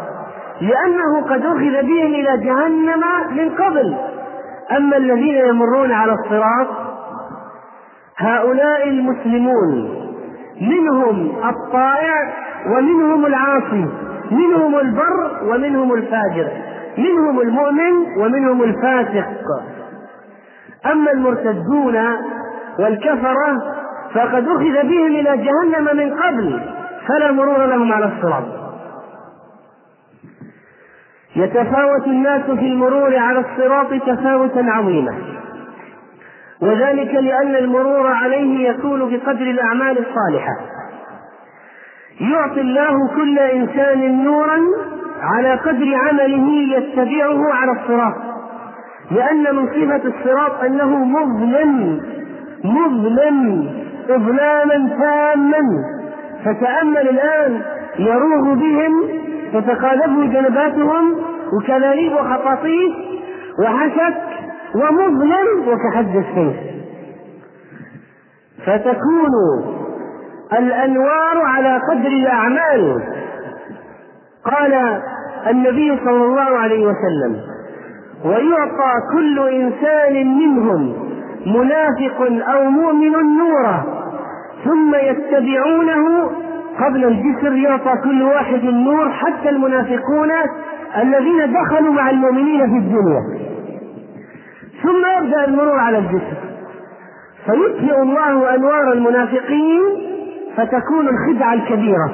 لأنه 0.60 1.22
قد 1.22 1.46
أخذ 1.46 1.86
بهم 1.86 2.14
إلى 2.14 2.36
جهنم 2.44 3.02
من 3.30 3.50
قبل. 3.54 3.96
أما 4.76 4.96
الذين 4.96 5.34
يمرون 5.34 5.92
على 5.92 6.12
الصراط 6.12 6.68
هؤلاء 8.18 8.88
المسلمون 8.88 10.02
منهم 10.60 11.32
الطائع 11.48 12.32
ومنهم 12.66 13.26
العاصي 13.26 13.86
منهم 14.30 14.78
البر 14.78 15.30
ومنهم 15.42 15.92
الفاجر 15.92 16.48
منهم 16.98 17.40
المؤمن 17.40 17.92
ومنهم 18.18 18.62
الفاسق. 18.62 19.26
أما 20.86 21.12
المرتدون 21.12 21.96
والكفرة 22.78 23.62
فقد 24.14 24.48
أخذ 24.48 24.88
بهم 24.88 25.06
إلى 25.06 25.36
جهنم 25.36 25.96
من 25.96 26.14
قبل 26.22 26.60
فلا 27.08 27.32
مرور 27.32 27.66
لهم 27.66 27.92
على 27.92 28.04
الصراط. 28.04 28.44
يتفاوت 31.36 32.06
الناس 32.06 32.42
في 32.42 32.66
المرور 32.66 33.16
على 33.16 33.38
الصراط 33.38 34.02
تفاوتا 34.06 34.66
عظيما. 34.68 35.14
وذلك 36.62 37.14
لأن 37.14 37.54
المرور 37.54 38.06
عليه 38.06 38.68
يكون 38.68 39.00
بقدر 39.00 39.50
الأعمال 39.50 39.98
الصالحة. 39.98 40.56
يعطي 42.20 42.60
الله 42.60 43.08
كل 43.16 43.38
إنسان 43.38 44.24
نورا 44.24 44.58
على 45.22 45.54
قدر 45.54 45.94
عمله 45.94 46.76
يتبعه 46.76 47.52
على 47.52 47.72
الصراط. 47.72 48.14
لأن 49.10 49.56
من 49.56 49.66
صفة 49.66 50.08
الصراط 50.08 50.64
أنه 50.64 51.04
مظلم 51.04 52.00
مظلم 52.64 53.70
إظلاما 54.10 54.88
تاما. 55.00 55.60
فتأمل 56.44 57.08
الآن 57.08 57.62
يروغ 57.98 58.54
بهم 58.54 58.92
تتقالبه 59.52 60.24
جنباتهم 60.26 61.14
وكلاليب 61.56 62.12
وخطاطيف 62.12 62.92
وحشك 63.64 64.14
ومظلم 64.74 65.68
وكحد 65.68 66.16
السيف. 66.16 66.56
فتكون 68.66 69.32
الأنوار 70.58 71.42
على 71.44 71.80
قدر 71.90 72.08
الأعمال. 72.08 73.02
قال 74.44 75.00
النبي 75.50 75.98
صلى 76.04 76.24
الله 76.24 76.58
عليه 76.58 76.86
وسلم 76.86 77.40
ويعطى 78.24 78.92
كل 79.12 79.48
إنسان 79.48 80.38
منهم 80.38 80.94
منافق 81.46 82.48
أو 82.48 82.64
مؤمن 82.70 83.12
نورا 83.38 83.84
ثم 84.64 84.94
يتبعونه 84.94 86.30
قبل 86.84 87.04
الجسر 87.04 87.52
يعطى 87.52 87.92
كل 88.04 88.22
واحد 88.22 88.64
النور 88.64 89.10
حتى 89.10 89.48
المنافقون 89.48 90.30
الذين 91.02 91.52
دخلوا 91.52 91.92
مع 91.92 92.10
المؤمنين 92.10 92.60
في 92.60 92.76
الدنيا. 92.78 93.20
ثم 94.82 95.24
يبدأ 95.24 95.44
المرور 95.44 95.78
على 95.78 95.98
الجسر. 95.98 96.36
فيطفئ 97.46 98.02
الله 98.02 98.54
أنوار 98.54 98.92
المنافقين 98.92 99.80
فتكون 100.56 101.08
الخدعة 101.08 101.54
الكبيرة. 101.54 102.10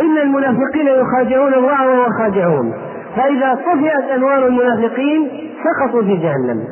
إن 0.00 0.18
المنافقين 0.18 0.86
يخادعون 0.86 1.54
الله 1.54 1.88
وهو 1.88 2.06
خادعهم 2.18 2.72
فإذا 3.16 3.54
طفئت 3.54 4.10
أنوار 4.14 4.46
المنافقين 4.46 5.30
سقطوا 5.64 6.02
في 6.02 6.16
جهنم. 6.16 6.64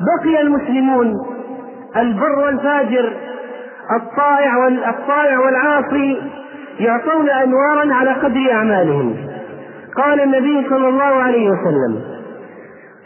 بقي 0.00 0.40
المسلمون 0.40 1.14
البر 1.96 2.38
والفاجر 2.38 3.12
الطائع 3.96 4.56
والطائع 4.56 5.38
والعاصي 5.38 6.22
يعطون 6.80 7.30
أنوارا 7.30 7.94
على 7.94 8.10
قدر 8.12 8.52
أعمالهم. 8.52 9.16
قال 9.96 10.20
النبي 10.20 10.68
صلى 10.70 10.88
الله 10.88 11.04
عليه 11.22 11.50
وسلم 11.50 12.00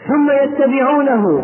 ثم 0.07 0.31
يتبعونه 0.31 1.43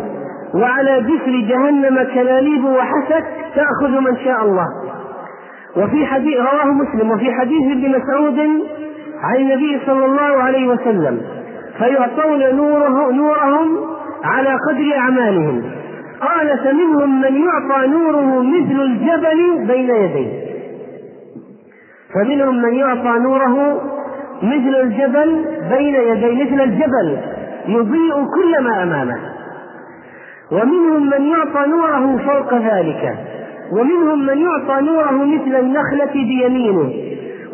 وعلى 0.54 1.00
جسر 1.00 1.48
جهنم 1.48 2.02
كلاليب 2.14 2.64
وحسك 2.64 3.24
تأخذ 3.54 4.00
من 4.00 4.16
شاء 4.24 4.42
الله. 4.44 4.66
وفي 5.76 6.06
حديث 6.06 6.36
رواه 6.36 6.72
مسلم 6.72 7.10
وفي 7.10 7.32
حديث 7.32 7.62
ابن 7.62 7.88
مسعود 7.90 8.38
عن 9.22 9.36
النبي 9.36 9.80
صلى 9.86 10.04
الله 10.04 10.42
عليه 10.42 10.68
وسلم 10.68 11.20
فيعطون 11.78 12.56
نوره 12.56 13.12
نورهم 13.12 13.78
على 14.24 14.48
قدر 14.48 14.96
أعمالهم. 14.96 15.62
قال 16.20 16.58
فمنهم 16.58 17.20
من 17.20 17.42
يعطى 17.44 17.86
نوره 17.86 18.42
مثل 18.42 18.80
الجبل 18.80 19.66
بين 19.66 19.90
يديه. 19.90 20.42
فمنهم 22.14 22.62
من 22.62 22.74
يعطى 22.74 23.18
نوره 23.18 23.80
مثل 24.42 24.76
الجبل 24.82 25.44
بين 25.70 25.94
يديه 25.94 26.44
مثل 26.44 26.60
الجبل 26.60 27.18
يضيء 27.66 28.14
كل 28.34 28.62
ما 28.64 28.82
أمامه. 28.82 29.16
ومنهم 30.52 31.10
من 31.10 31.26
يعطى 31.26 31.66
نوره 31.66 32.16
فوق 32.16 32.54
ذلك. 32.54 33.16
ومنهم 33.72 34.26
من 34.26 34.38
يعطى 34.38 34.80
نوره 34.80 35.24
مثل 35.24 35.56
النخلة 35.56 36.12
بيمينه 36.12 36.92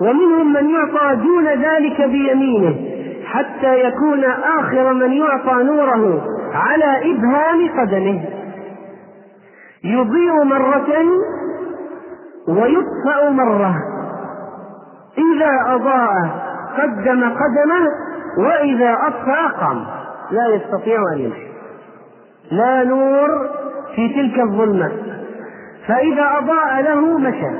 ومنهم 0.00 0.52
من 0.52 0.70
يعطى 0.70 1.16
دون 1.16 1.46
ذلك 1.46 2.02
بيمينه 2.02 2.76
حتى 3.24 3.80
يكون 3.80 4.24
آخر 4.58 4.92
من 4.92 5.12
يعطى 5.12 5.62
نوره 5.62 6.24
على 6.54 7.12
إبهام 7.12 7.80
قدمه. 7.80 8.24
يضيء 9.84 10.44
مرة 10.44 10.88
ويطفأ 12.48 13.30
مرة. 13.30 13.74
إذا 15.18 15.74
أضاء 15.74 16.10
قدم 16.78 17.24
قدمه 17.24 17.88
وإذا 18.38 18.96
أطفأ 19.06 19.46
قام. 19.60 19.84
لا 20.30 20.46
يستطيع 20.54 20.98
أن 21.14 21.18
يمشي. 21.18 21.48
لا 22.50 22.84
نور 22.84 23.28
في 23.94 24.08
تلك 24.08 24.40
الظلمة. 24.40 24.92
فإذا 25.88 26.38
أضاء 26.38 26.82
له 26.82 27.18
مشى 27.18 27.50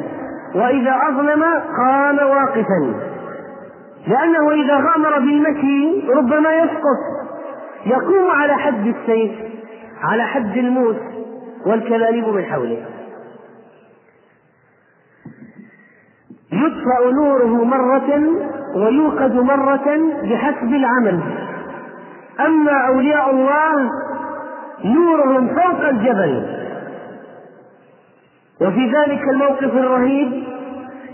وإذا 0.55 0.97
أظلم 1.09 1.45
قام 1.79 2.29
واقفا. 2.31 2.95
لأنه 4.07 4.51
إذا 4.51 4.75
غامر 4.75 5.19
بالمشي 5.19 6.11
ربما 6.11 6.53
يسقط. 6.53 6.99
يقوم 7.87 8.31
على 8.31 8.55
حد 8.55 8.87
السيف 8.87 9.33
على 10.03 10.23
حد 10.23 10.57
الموت 10.57 11.01
والكلاليب 11.67 12.29
من 12.29 12.45
حوله. 12.45 12.85
يطفأ 16.53 17.11
نوره 17.11 17.64
مرة 17.64 18.21
ويوقد 18.77 19.35
مرة 19.35 19.99
بحسب 20.23 20.75
العمل. 20.75 21.21
أما 22.41 22.87
أولياء 22.88 23.31
الله 23.31 23.91
نورهم 24.85 25.49
فوق 25.49 25.88
الجبل. 25.88 26.67
وفي 28.61 28.92
ذلك 28.92 29.21
الموقف 29.33 29.77
الرهيب 29.77 30.44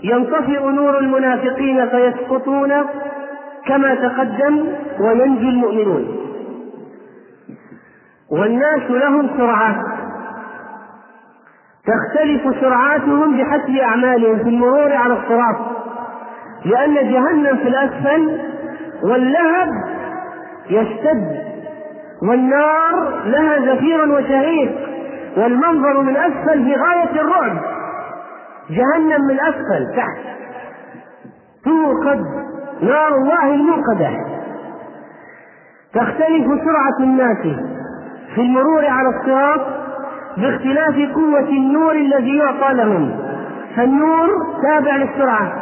ينطفئ 0.03 0.65
نور 0.69 0.99
المنافقين 0.99 1.89
فيسقطون 1.89 2.73
كما 3.67 3.95
تقدم 3.95 4.67
وينجو 4.99 5.49
المؤمنون. 5.49 6.17
والناس 8.31 8.91
لهم 8.91 9.29
سرعات 9.37 9.75
تختلف 11.85 12.61
سرعاتهم 12.61 13.37
بحسب 13.37 13.75
أعمالهم 13.75 14.37
في 14.37 14.49
المرور 14.49 14.93
على 14.93 15.13
الصراط 15.13 15.57
لأن 16.65 16.93
جهنم 16.93 17.57
في 17.57 17.67
الأسفل 17.67 18.39
واللهب 19.03 19.67
يشتد 20.69 21.45
والنار 22.29 23.21
لها 23.25 23.75
زفير 23.75 24.11
وشهيق. 24.11 24.94
والمنظر 25.37 26.01
من 26.01 26.17
أسفل 26.17 26.63
في 26.63 26.75
غاية 26.75 27.21
الرعب. 27.21 27.57
جهنم 28.69 29.27
من 29.27 29.39
أسفل 29.39 29.95
تحت. 29.95 30.17
توقد 31.65 32.25
نار 32.81 33.15
الله 33.15 33.53
الموقدة. 33.55 34.09
تختلف 35.93 36.45
سرعة 36.65 36.99
الناس 36.99 37.41
في 38.35 38.41
المرور 38.41 38.85
على 38.85 39.09
الصراط 39.09 39.61
باختلاف 40.37 40.95
قوة 41.15 41.49
النور 41.49 41.91
الذي 41.91 42.37
يعطى 42.37 42.73
لهم. 42.73 43.19
فالنور 43.75 44.29
تابع 44.63 44.95
للسرعة. 44.95 45.53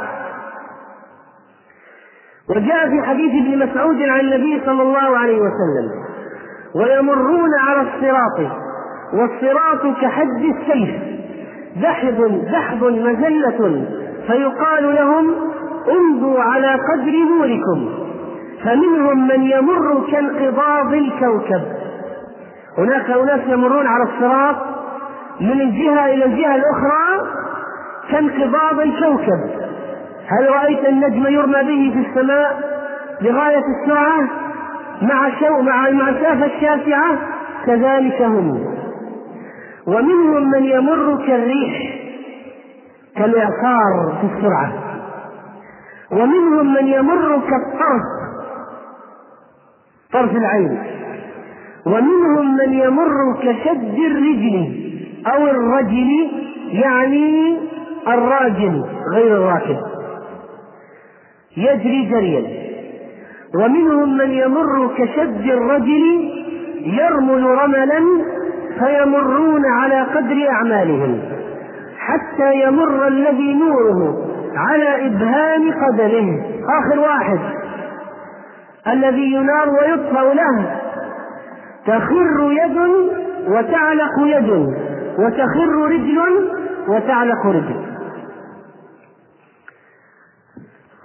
وجاء 2.49 2.89
في 2.89 3.07
حديث 3.07 3.31
ابن 3.31 3.67
مسعود 3.67 4.01
عن 4.01 4.19
النبي 4.19 4.61
صلى 4.65 4.81
الله 4.81 5.17
عليه 5.17 5.37
وسلم 5.37 5.91
ويمرون 6.75 7.49
على 7.59 7.81
الصراط 7.81 8.62
والصراط 9.13 9.97
كحد 10.01 10.27
السيف. 10.27 10.95
دحض 11.83 12.41
دحض 12.51 12.83
مزلة 12.83 13.85
فيقال 14.27 14.95
لهم 14.95 15.35
امضوا 15.89 16.39
على 16.41 16.67
قدر 16.67 17.11
نوركم. 17.11 17.89
فمنهم 18.63 19.27
من 19.27 19.43
يمر 19.43 20.03
كانقباض 20.11 20.93
الكوكب. 20.93 21.61
هناك 22.77 23.09
أناس 23.09 23.41
يمرون 23.47 23.87
على 23.87 24.03
الصراط 24.03 24.55
من 25.41 25.61
الجهة 25.61 26.05
إلى 26.05 26.25
الجهة 26.25 26.55
الأخرى 26.55 27.27
كانقباض 28.11 28.79
الكوكب. 28.79 29.39
هل 30.27 30.49
رأيت 30.49 30.85
النجم 30.85 31.27
يرمى 31.27 31.63
به 31.63 31.93
في 31.93 32.09
السماء 32.09 32.73
بغاية 33.21 33.63
السرعة 33.81 34.27
مع 35.01 35.29
شو 35.39 35.61
مع 35.61 35.87
المسافة 35.87 36.45
الشاسعة؟ 36.45 37.17
كذلك 37.65 38.21
هم. 38.21 38.73
ومنهم 39.87 40.51
من 40.51 40.63
يمر 40.65 41.25
كالريح 41.27 41.99
كالإعصار 43.15 44.17
في 44.21 44.27
السرعة. 44.37 44.73
ومنهم 46.11 46.73
من 46.73 46.87
يمر 46.87 47.39
كالطرف 47.39 48.03
طرف 50.13 50.35
العين. 50.35 50.77
ومنهم 51.85 52.57
من 52.57 52.73
يمر 52.73 53.37
كشد 53.41 53.99
الرجل 53.99 54.83
أو 55.27 55.47
الرجل 55.47 56.31
يعني 56.71 57.57
الراجل 58.07 58.83
غير 59.13 59.37
الراكب. 59.37 59.77
يجري 61.57 62.05
جريا. 62.05 62.63
ومنهم 63.55 64.17
من 64.17 64.31
يمر 64.31 64.93
كشد 64.97 65.45
الرجل 65.45 66.29
يرمل 66.85 67.43
رملا 67.43 67.99
فيمرون 68.85 69.65
على 69.65 70.01
قدر 70.01 70.49
أعمالهم 70.49 71.21
حتى 71.97 72.63
يمر 72.63 73.07
الذي 73.07 73.53
نوره 73.53 74.27
على 74.55 75.07
إبهام 75.07 75.71
قدمه 75.71 76.41
آخر 76.79 76.99
واحد. 76.99 77.39
الذي 78.87 79.33
ينار 79.33 79.69
ويطفأ 79.69 80.33
له. 80.33 80.79
تخر 81.85 82.51
يد 82.51 82.77
وتعلق 83.47 84.19
يد 84.19 84.49
وتخر 85.17 85.91
رجل 85.91 86.19
وتعلق 86.87 87.45
رجل. 87.45 87.85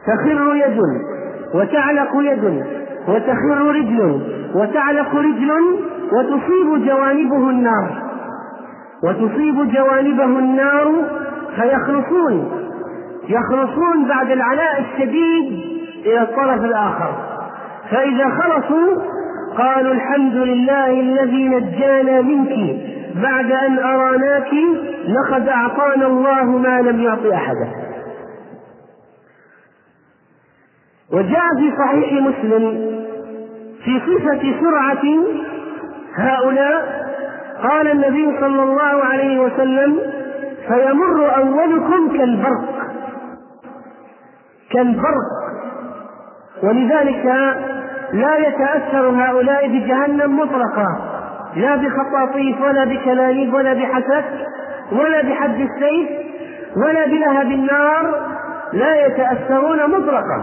تخر 0.06 0.56
يد 0.56 0.80
وتعلق 1.54 2.10
يد 2.14 2.64
وتخر 3.08 3.76
رجل 3.76 4.20
وتعلق 4.54 5.16
رجل 5.16 5.50
وتصيب 6.12 6.86
جوانبه 6.86 7.50
النار. 7.50 8.02
وتصيب 9.02 9.72
جوانبه 9.72 10.24
النار 10.24 10.92
فيخلصون. 11.56 12.50
يخلصون 13.28 14.08
بعد 14.08 14.30
العناء 14.30 14.80
الشديد 14.80 15.60
إلى 16.06 16.22
الطرف 16.22 16.64
الآخر. 16.64 17.12
فإذا 17.90 18.28
خلصوا 18.28 19.02
قالوا 19.58 19.92
الحمد 19.92 20.34
لله 20.34 21.00
الذي 21.00 21.48
نجانا 21.48 22.20
منك 22.20 22.80
بعد 23.22 23.52
أن 23.52 23.78
أراناك 23.78 24.52
لقد 25.08 25.48
أعطانا 25.48 26.06
الله 26.06 26.44
ما 26.44 26.80
لم 26.82 27.00
يعط 27.00 27.26
أحدا. 27.32 27.68
وجاء 31.12 31.48
في 31.58 31.72
صحيح 31.78 32.12
مسلم 32.12 32.90
في 33.84 34.00
صفة 34.00 34.60
سرعة 34.60 35.02
هؤلاء 36.18 37.08
قال 37.62 37.90
النبي 37.90 38.40
صلى 38.40 38.62
الله 38.62 39.04
عليه 39.04 39.40
وسلم 39.40 40.00
فيمر 40.68 41.36
أولكم 41.36 42.18
كالبرق 42.18 42.64
كالبرق. 44.72 45.28
ولذلك 46.62 47.24
لا 48.12 48.36
يتأثر 48.36 49.08
هؤلاء 49.08 49.68
بجهنم 49.68 50.38
مطلقا 50.40 50.86
لا 51.56 51.76
بخطاطيف 51.76 52.60
ولا 52.60 52.84
بكلاليب 52.84 53.54
ولا 53.54 53.72
بحسد 53.74 54.24
ولا 54.92 55.22
بحد 55.22 55.60
السيف 55.60 56.08
ولا 56.76 57.06
بلهب 57.06 57.46
النار 57.46 58.28
لا 58.72 59.06
يتأثرون 59.06 59.90
مطلقا. 59.90 60.42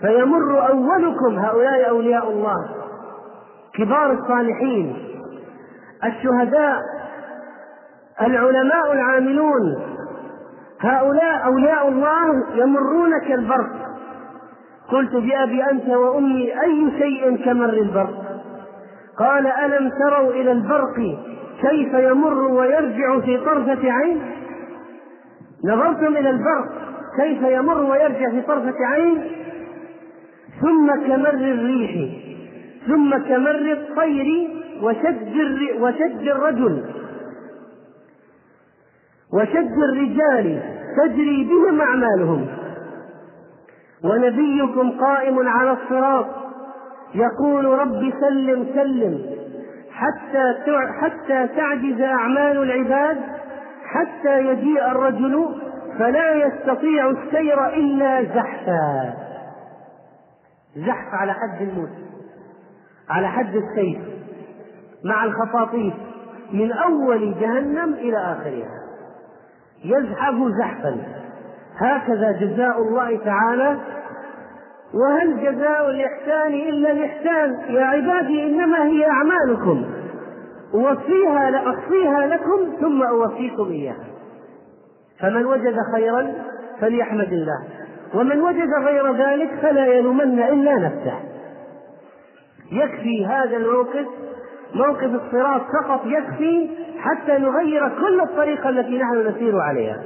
فيمر 0.00 0.68
أولكم 0.68 1.38
هؤلاء 1.38 1.88
أولياء 1.90 2.30
الله. 2.30 2.83
كبار 3.78 4.12
الصالحين. 4.12 4.96
الشهداء 6.04 6.78
العلماء 8.20 8.92
العاملون. 8.92 9.94
هؤلاء 10.80 11.44
أولياء 11.46 11.88
الله 11.88 12.44
يمرون 12.54 13.18
كالبرق 13.18 13.70
قلت 14.88 15.12
بأبي 15.12 15.64
أنت 15.70 15.88
وأمي 15.88 16.62
أي 16.62 16.90
شيء 16.98 17.44
كمر 17.44 17.68
البرق؟ 17.68 18.24
قال 19.18 19.46
ألم 19.46 19.90
تروا 19.90 20.30
إلى 20.30 20.52
البرق 20.52 20.94
كيف 21.62 21.94
يمر 21.94 22.38
ويرجع 22.38 23.20
في 23.20 23.38
طرفة 23.38 23.92
عين؟ 23.92 24.22
نظرتم 25.64 26.16
إلى 26.16 26.30
البرق 26.30 26.68
كيف 27.16 27.42
يمر 27.42 27.80
ويرجع 27.80 28.30
في 28.30 28.40
طرفة 28.40 28.86
عين؟ 28.86 29.24
ثم 30.60 30.94
كمر 31.06 31.34
الريح. 31.34 32.23
ثم 32.86 33.18
كمر 33.18 33.72
الطير 33.72 34.48
وشد 34.82 35.34
وشد 35.80 36.20
الرجل. 36.20 36.84
وشد 39.34 39.78
الرجال 39.88 40.62
تجري 40.96 41.44
بهم 41.44 41.80
أعمالهم. 41.80 42.46
ونبيكم 44.04 44.90
قائم 44.90 45.48
على 45.48 45.72
الصراط 45.72 46.26
يقول 47.14 47.64
رب 47.64 48.12
سلم 48.20 48.66
سلم 48.74 49.18
حتى 49.90 50.54
حتى 51.00 51.48
تعجز 51.56 52.00
أعمال 52.00 52.62
العباد 52.62 53.20
حتى 53.84 54.46
يجيء 54.46 54.90
الرجل 54.90 55.48
فلا 55.98 56.34
يستطيع 56.34 57.10
السير 57.10 57.66
إلا 57.68 58.22
زحفا. 58.22 59.14
زحف 60.76 61.14
على 61.14 61.32
حد 61.32 61.62
الموت. 61.62 62.13
على 63.10 63.28
حد 63.28 63.56
السيف 63.56 63.98
مع 65.04 65.24
الخطاطيف 65.24 65.94
من 66.52 66.72
أول 66.72 67.34
جهنم 67.40 67.94
إلى 67.94 68.16
آخرها. 68.16 68.84
يزحف 69.84 70.34
زحفا. 70.58 70.96
هكذا 71.78 72.32
جزاء 72.32 72.82
الله 72.82 73.18
تعالى. 73.24 73.76
وهل 74.94 75.36
جزاء 75.40 75.90
الإحسان 75.90 76.54
إلا 76.54 76.90
الإحسان؟ 76.92 77.74
يا 77.74 77.84
عبادي 77.84 78.46
إنما 78.46 78.86
هي 78.86 79.06
أعمالكم. 79.06 79.84
أوفيها 80.74 81.50
لأخفيها 81.50 82.26
لكم 82.26 82.58
ثم 82.80 83.02
أوفيكم 83.02 83.70
إياها. 83.70 84.04
فمن 85.20 85.46
وجد 85.46 85.76
خيرا 85.94 86.32
فليحمد 86.80 87.32
الله. 87.32 87.64
ومن 88.14 88.40
وجد 88.40 88.68
غير 88.84 89.16
ذلك 89.16 89.50
فلا 89.62 89.86
يلومن 89.86 90.38
إلا 90.38 90.74
نفسه. 90.74 91.33
يكفي 92.74 93.26
هذا 93.26 93.56
الموقف 93.56 94.06
موقف 94.74 95.10
الصراط 95.24 95.62
فقط 95.82 96.00
يكفي 96.06 96.70
حتى 96.98 97.38
نغير 97.38 97.88
كل 97.88 98.20
الطريقة 98.20 98.68
التي 98.68 98.98
نحن 98.98 99.26
نسير 99.26 99.60
عليها. 99.60 100.02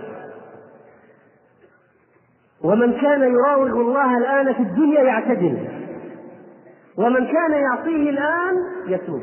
ومن 2.64 2.92
كان 2.92 3.22
يراوغ 3.22 3.80
الله 3.80 4.18
الآن 4.18 4.54
في 4.54 4.62
الدنيا 4.62 5.02
يعتدل. 5.02 5.68
ومن 6.98 7.26
كان 7.26 7.52
يعصيه 7.52 8.10
الآن 8.10 8.54
يتوب. 8.86 9.22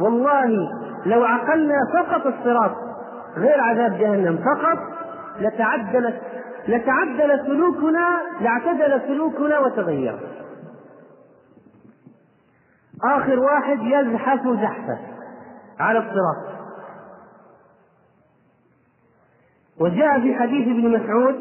والله 0.00 0.50
لو 1.06 1.24
عقلنا 1.24 1.76
فقط 1.94 2.26
الصراط 2.26 2.72
غير 3.36 3.60
عذاب 3.60 3.98
جهنم 3.98 4.38
فقط 4.38 4.78
لتعدلت 5.40 6.20
لتعدل 6.68 7.46
سلوكنا 7.46 8.20
لاعتدل 8.40 9.00
سلوكنا 9.06 9.58
وتغير. 9.58 10.18
آخر 13.04 13.38
واحد 13.38 13.78
يزحف 13.80 14.40
زحفة 14.48 14.98
على 15.80 15.98
الصراط. 15.98 16.56
وجاء 19.80 20.20
في 20.20 20.34
حديث 20.34 20.68
ابن 20.68 20.90
مسعود 20.90 21.34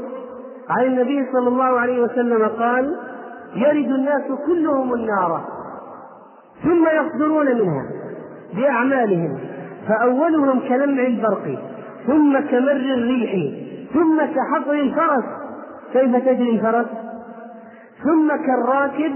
عن 0.70 0.86
النبي 0.86 1.32
صلى 1.32 1.48
الله 1.48 1.80
عليه 1.80 2.02
وسلم 2.02 2.48
قال 2.48 2.96
يرد 3.56 3.92
الناس 3.92 4.24
كلهم 4.48 4.94
النار 4.94 5.46
ثم 6.64 6.88
يصدرون 6.88 7.46
منها 7.46 7.90
بأعمالهم 8.54 9.40
فأولهم 9.88 10.60
كلمع 10.60 11.04
البرق 11.04 11.60
ثم 12.08 12.40
كمر 12.40 12.72
الريح 12.72 13.56
ثم 13.94 14.22
كحطر 14.26 14.74
الفرس. 14.74 15.24
كيف 15.94 16.16
تجري 16.16 16.50
الفرس؟ 16.50 16.88
ثم 18.04 18.36
كالراكب 18.46 19.16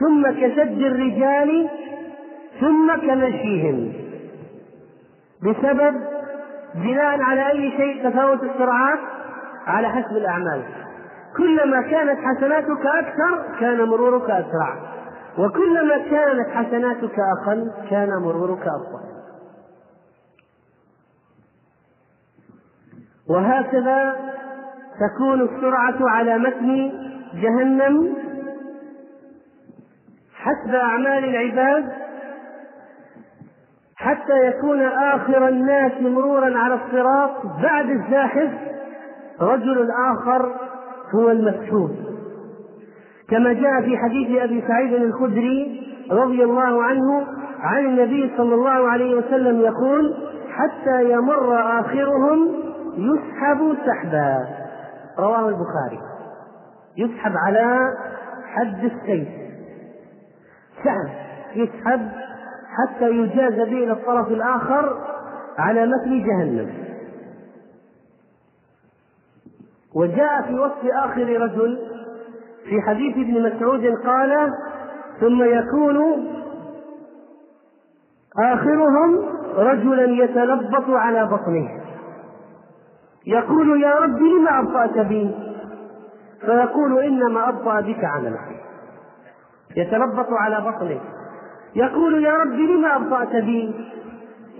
ثم 0.00 0.30
كشد 0.30 0.82
الرجال 0.82 1.68
ثم 2.60 2.96
كمشيهم. 2.96 3.92
بسبب 5.42 5.94
بناء 6.74 7.20
على 7.20 7.50
أي 7.50 7.70
شيء 7.70 8.10
تفاوت 8.10 8.42
السرعات 8.42 8.98
على 9.66 9.88
حسب 9.88 10.16
الأعمال. 10.16 10.62
كلما 11.36 11.82
كانت 11.82 12.18
حسناتك 12.20 12.86
أكثر 12.86 13.58
كان 13.60 13.82
مرورك 13.88 14.30
أسرع. 14.30 14.94
وكلما 15.38 15.98
كانت 15.98 16.48
حسناتك 16.50 17.16
أقل 17.18 17.70
كان 17.90 18.08
مرورك 18.22 18.60
أبطأ 18.60 19.04
وهكذا 23.28 24.16
تكون 25.00 25.40
السرعة 25.40 26.10
على 26.10 26.38
متن 26.38 26.92
جهنم 27.34 28.16
حسب 30.44 30.74
أعمال 30.74 31.24
العباد 31.24 31.92
حتى 33.96 34.46
يكون 34.46 34.82
آخر 34.82 35.48
الناس 35.48 35.92
مرورا 36.00 36.58
على 36.58 36.74
الصراط 36.74 37.30
بعد 37.62 37.90
الزاحف 37.90 38.50
رجل 39.40 39.88
آخر 40.12 40.52
هو 41.14 41.30
المسحوب 41.30 41.90
كما 43.30 43.52
جاء 43.52 43.80
في 43.80 43.96
حديث 43.96 44.42
أبي 44.42 44.64
سعيد 44.68 44.92
الخدري 44.92 45.80
رضي 46.10 46.44
الله 46.44 46.82
عنه 46.82 47.26
عن 47.60 47.86
النبي 47.86 48.32
صلى 48.36 48.54
الله 48.54 48.90
عليه 48.90 49.14
وسلم 49.14 49.60
يقول 49.60 50.14
حتى 50.50 51.12
يمر 51.12 51.80
آخرهم 51.80 52.48
يسحب 52.96 53.76
سحبا. 53.86 54.46
رواه 55.18 55.48
البخاري. 55.48 55.98
يسحب 56.96 57.32
على 57.46 57.78
حد 58.54 58.84
السيف. 58.84 59.43
سحب 60.76 61.08
يسحب 61.54 62.08
حتى 62.76 63.10
يجاز 63.10 63.54
به 63.54 63.84
إلى 63.84 63.92
الطرف 63.92 64.28
الآخر 64.28 64.98
على 65.58 65.86
متن 65.86 66.24
جهنم. 66.26 66.72
وجاء 69.94 70.42
في 70.42 70.54
وصف 70.54 70.84
آخر 71.04 71.40
رجل 71.40 71.78
في 72.64 72.82
حديث 72.82 73.16
ابن 73.16 73.42
مسعود 73.42 73.86
قال 74.06 74.52
ثم 75.20 75.42
يكون 75.42 76.26
آخرهم 78.38 79.24
رجلا 79.56 80.24
يتلبط 80.24 80.90
على 80.90 81.26
بطنه. 81.26 81.68
يقول 83.26 83.82
يا 83.82 83.94
رب 83.94 84.18
لما 84.22 84.60
أبطأت 84.60 85.06
بي؟ 85.06 85.34
فيقول 86.40 86.98
إنما 86.98 87.48
أبطأ 87.48 87.80
بك 87.80 88.04
عملك 88.04 88.53
يتلبط 89.76 90.26
على 90.30 90.60
بطنه. 90.60 91.00
يقول 91.76 92.24
يا 92.24 92.32
رب 92.32 92.52
لما 92.52 92.96
أبطأت 92.96 93.36
بي 93.36 93.74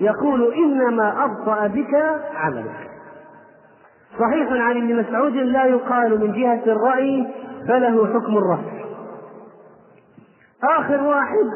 يقول 0.00 0.54
إنما 0.54 1.24
أبطأ 1.24 1.66
بك 1.66 1.94
عملك. 2.34 2.90
صحيح 4.20 4.52
عن 4.52 4.76
ابن 4.76 4.96
مسعود 4.96 5.32
لا 5.32 5.64
يقال 5.64 6.20
من 6.20 6.32
جهة 6.32 6.62
الرأي 6.66 7.26
فله 7.68 8.06
حكم 8.06 8.36
الرفع. 8.36 8.84
آخر 10.78 11.02
واحد 11.02 11.46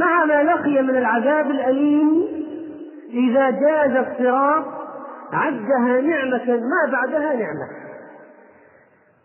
مع 0.00 0.24
ما 0.24 0.42
لقي 0.42 0.82
من 0.82 0.96
العذاب 0.96 1.50
الأليم 1.50 2.24
إذا 3.12 3.50
جاز 3.50 4.06
الصراط 4.06 4.64
عدها 5.32 6.00
نعمة 6.00 6.46
ما 6.46 6.92
بعدها 6.92 7.34
نعمة. 7.34 7.68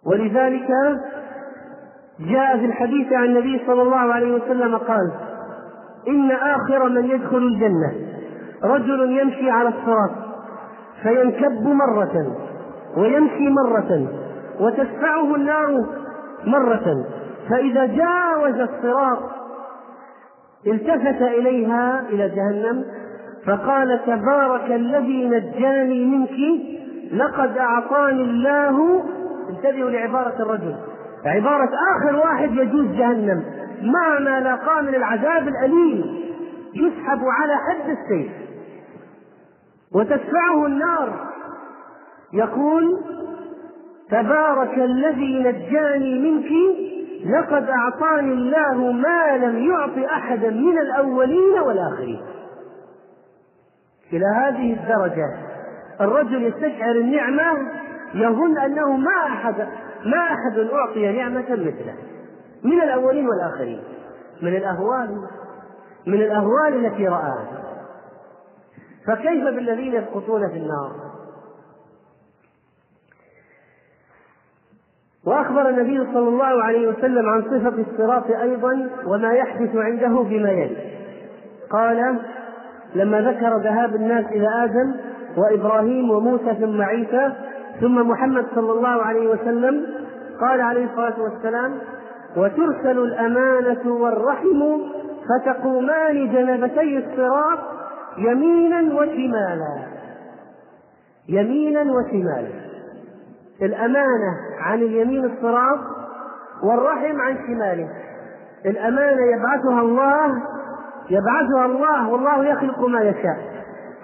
ولذلك 0.05 0.67
جاء 2.19 2.57
في 2.57 2.65
الحديث 2.65 3.13
عن 3.13 3.25
النبي 3.25 3.61
صلى 3.67 3.81
الله 3.81 3.97
عليه 4.13 4.33
وسلم 4.33 4.77
قال 4.77 5.11
إن 6.07 6.31
آخر 6.31 6.89
من 6.89 7.05
يدخل 7.05 7.37
الجنة 7.37 7.93
رجل 8.63 9.19
يمشي 9.19 9.49
على 9.49 9.69
الصراط 9.69 10.11
فينكب 11.03 11.67
مرة 11.67 12.35
ويمشي 12.97 13.49
مرة 13.49 14.07
وتدفعه 14.59 15.35
النار 15.35 15.85
مرة 16.45 17.05
فإذا 17.49 17.85
جاوز 17.85 18.59
الصراط 18.59 19.19
التفت 20.67 21.21
إليها 21.21 22.03
إلى 22.09 22.29
جهنم 22.29 22.85
فقال 23.45 23.99
تبارك 24.05 24.71
الذي 24.71 25.29
نجاني 25.29 26.05
منك 26.05 26.61
لقد 27.13 27.57
أعطاني 27.57 28.21
الله 28.21 29.03
انتبهوا 29.49 29.89
لعبارة 29.89 30.35
الرجل. 30.39 30.75
عبارة 31.25 31.69
آخر 31.97 32.15
واحد 32.15 32.51
يجوز 32.51 32.87
جهنم. 32.87 33.43
مع 33.81 34.19
ما 34.19 34.39
لاقاه 34.39 34.81
من 34.81 34.95
العذاب 34.95 35.47
الأليم؟ 35.47 36.17
يسحب 36.73 37.19
على 37.25 37.55
حد 37.55 37.89
السيف. 37.89 38.31
وتدفعه 39.95 40.65
النار. 40.65 41.27
يقول 42.33 42.99
تبارك 44.09 44.73
الذي 44.73 45.39
نجاني 45.39 46.19
منك 46.19 46.51
لقد 47.25 47.69
أعطاني 47.69 48.33
الله 48.33 48.91
ما 48.91 49.37
لم 49.37 49.57
يعط 49.57 50.11
أحدا 50.11 50.49
من 50.49 50.77
الأولين 50.77 51.59
والآخرين. 51.65 52.21
إلى 54.13 54.25
هذه 54.25 54.73
الدرجة 54.73 55.37
الرجل 56.01 56.43
يستشعر 56.43 56.91
النعمة 56.91 57.51
يظن 58.13 58.57
أنه 58.57 58.97
ما 58.97 59.25
أحد 59.25 59.67
ما 60.05 60.17
أحد 60.17 60.59
أعطي 60.73 61.11
نعمة 61.11 61.51
مثله. 61.51 61.95
من 62.63 62.81
الأولين 62.81 63.27
والآخرين. 63.27 63.83
من 64.41 64.55
الأهوال 64.55 65.27
من 66.07 66.21
الأهوال 66.21 66.85
التي 66.85 67.07
رآها. 67.07 67.47
فكيف 69.07 69.43
بالذين 69.43 69.93
يسقطون 69.93 70.49
في 70.49 70.57
النار؟ 70.57 70.91
وأخبر 75.25 75.69
النبي 75.69 76.13
صلى 76.13 76.29
الله 76.29 76.63
عليه 76.63 76.87
وسلم 76.87 77.29
عن 77.29 77.41
صفة 77.41 77.83
الصراط 77.91 78.31
أيضا 78.31 78.89
وما 79.05 79.33
يحدث 79.33 79.75
عنده 79.75 80.21
بما 80.21 80.51
يلي. 80.51 80.97
قال 81.69 82.19
لما 82.95 83.21
ذكر 83.21 83.57
ذهاب 83.57 83.95
الناس 83.95 84.25
إلى 84.25 84.47
آدم 84.63 84.95
وإبراهيم 85.37 86.11
وموسى 86.11 86.55
ثم 86.55 86.81
عيسى 86.81 87.33
ثم 87.81 88.09
محمد 88.09 88.45
صلى 88.55 88.71
الله 88.71 89.03
عليه 89.03 89.29
وسلم 89.29 89.85
قال 90.41 90.61
عليه 90.61 90.85
الصلاة 90.85 91.21
والسلام 91.21 91.73
وترسل 92.37 92.99
الأمانة 92.99 93.93
والرحم 93.93 94.79
فتقومان 95.29 96.31
جنبتي 96.31 96.97
الصراط 96.97 97.59
يمينا 98.17 98.95
وشمالا. 98.95 99.77
يمينا 101.29 101.81
وشمالا. 101.81 102.67
الأمانة 103.61 104.33
عن 104.59 104.77
اليمين 104.81 105.25
الصراط 105.25 105.79
والرحم 106.63 107.21
عن 107.21 107.37
شماله. 107.47 107.89
الأمانة 108.65 109.21
يبعثها 109.21 109.81
الله 109.81 110.43
يبعثها 111.09 111.65
الله 111.65 112.09
والله 112.09 112.45
يخلق 112.45 112.79
ما 112.79 113.01
يشاء. 113.01 113.37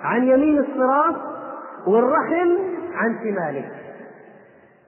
عن 0.04 0.24
يمين 0.24 0.60
الصراط 0.60 1.16
والرحم 1.88 2.50
عن 2.96 3.16
شماله 3.24 3.66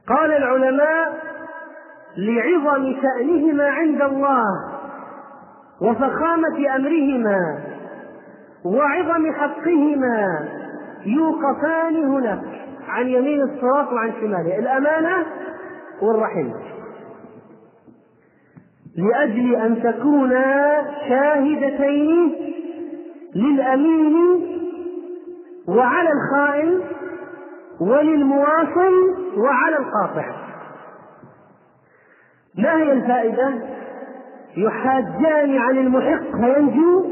قال 0.08 0.32
العلماء 0.32 1.14
لعظم 2.18 2.96
شأنهما 3.02 3.70
عند 3.70 4.02
الله 4.02 4.44
وفخامة 5.82 6.76
أمرهما 6.76 7.60
وعظم 8.66 9.32
حقهما 9.34 10.50
يوقفان 11.06 11.96
هناك 11.96 12.40
عن 12.88 13.08
يمين 13.08 13.42
الصراط 13.42 13.94
وعن 13.94 14.12
شماله 14.22 14.60
الأمانة 14.60 15.26
والرحم. 16.02 16.50
لأجل 18.98 19.56
أن 19.56 19.84
تكونا 19.84 20.82
شاهدتين 21.10 22.36
للأمين 23.36 24.16
وعلى 25.68 26.10
الخائن 26.10 26.80
وللمواصل 27.80 29.16
وعلى 29.38 29.78
القاطع. 29.78 30.36
ما 32.58 32.76
هي 32.78 32.92
الفائدة؟ 32.92 33.54
يحاجان 34.58 35.58
عن 35.58 35.78
المحق 35.78 36.32
فينجو 36.32 37.06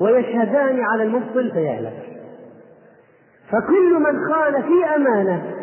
ويشهدان 0.00 0.80
على 0.80 1.02
المبطل 1.02 1.50
فيهلك. 1.52 2.02
فكل 3.50 3.94
من 4.00 4.32
خان 4.32 4.62
في 4.62 4.94
أمانة 4.96 5.54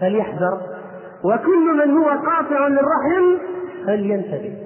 فليحذر 0.00 0.60
وكل 1.24 1.76
من 1.76 1.96
هو 1.96 2.08
قاطع 2.08 2.68
للرحم 2.68 3.38
فلينتبه. 3.86 4.56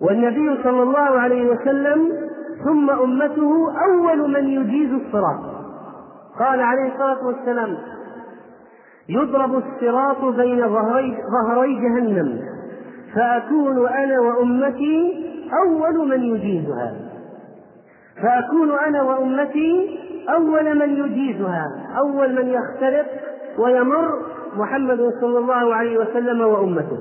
والنبي 0.00 0.62
صلى 0.62 0.82
الله 0.82 1.20
عليه 1.20 1.50
وسلم 1.50 2.25
ثم 2.64 2.90
أمته 2.90 3.52
أول 3.84 4.30
من 4.30 4.48
يجيز 4.48 4.92
الصراط. 4.92 5.40
قال 6.38 6.60
عليه 6.60 6.92
الصلاة 6.92 7.26
والسلام 7.26 7.76
يضرب 9.08 9.54
الصراط 9.54 10.24
بين 10.24 10.68
ظهري, 10.68 11.18
ظهري 11.30 11.74
جهنم 11.74 12.40
فأكون 13.14 13.88
أنا 13.88 14.20
وأمتي 14.20 15.26
أول 15.66 16.08
من 16.08 16.22
يجيزها. 16.22 16.94
فأكون 18.22 18.70
أنا 18.70 19.02
وأمتي 19.02 19.98
أول 20.36 20.78
من 20.78 20.96
يجيزها 20.96 21.64
أول 21.98 22.34
من 22.34 22.48
يختلط 22.48 23.06
ويمر 23.58 24.22
محمد 24.56 25.10
صلى 25.20 25.38
الله 25.38 25.74
عليه 25.74 25.98
وسلم 25.98 26.40
وأمته. 26.40 26.98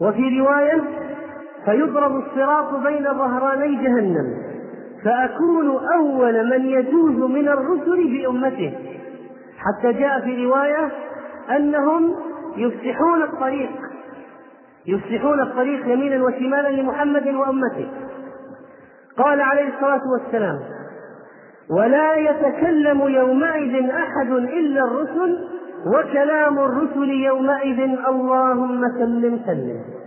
وفي 0.00 0.40
رواية 0.40 0.82
فيضرب 1.68 2.16
الصراط 2.16 2.74
بين 2.86 3.04
ظهراني 3.04 3.76
جهنم 3.76 4.34
فأكون 5.04 5.78
أول 5.98 6.50
من 6.50 6.66
يجوز 6.66 7.30
من 7.30 7.48
الرسل 7.48 8.18
بأمته. 8.18 8.78
حتى 9.58 9.92
جاء 9.92 10.20
في 10.20 10.44
رواية 10.46 10.90
أنهم 11.56 12.14
يفتحون 12.56 13.22
الطريق 13.22 13.70
يفتحون 14.86 15.40
الطريق 15.40 15.88
يمينا 15.88 16.24
وشمالا 16.24 16.68
لمحمد 16.68 17.26
وأمته. 17.26 17.88
قال 19.18 19.40
عليه 19.40 19.68
الصلاة 19.74 20.02
والسلام 20.12 20.58
ولا 21.70 22.14
يتكلم 22.14 23.00
يومئذ 23.00 23.90
أحد 23.90 24.30
إلا 24.32 24.84
الرسل 24.84 25.38
وكلام 25.86 26.58
الرسل 26.58 27.10
يومئذ 27.10 27.80
اللهم 28.08 28.82
سلم 28.98 29.40
سلم. 29.46 29.97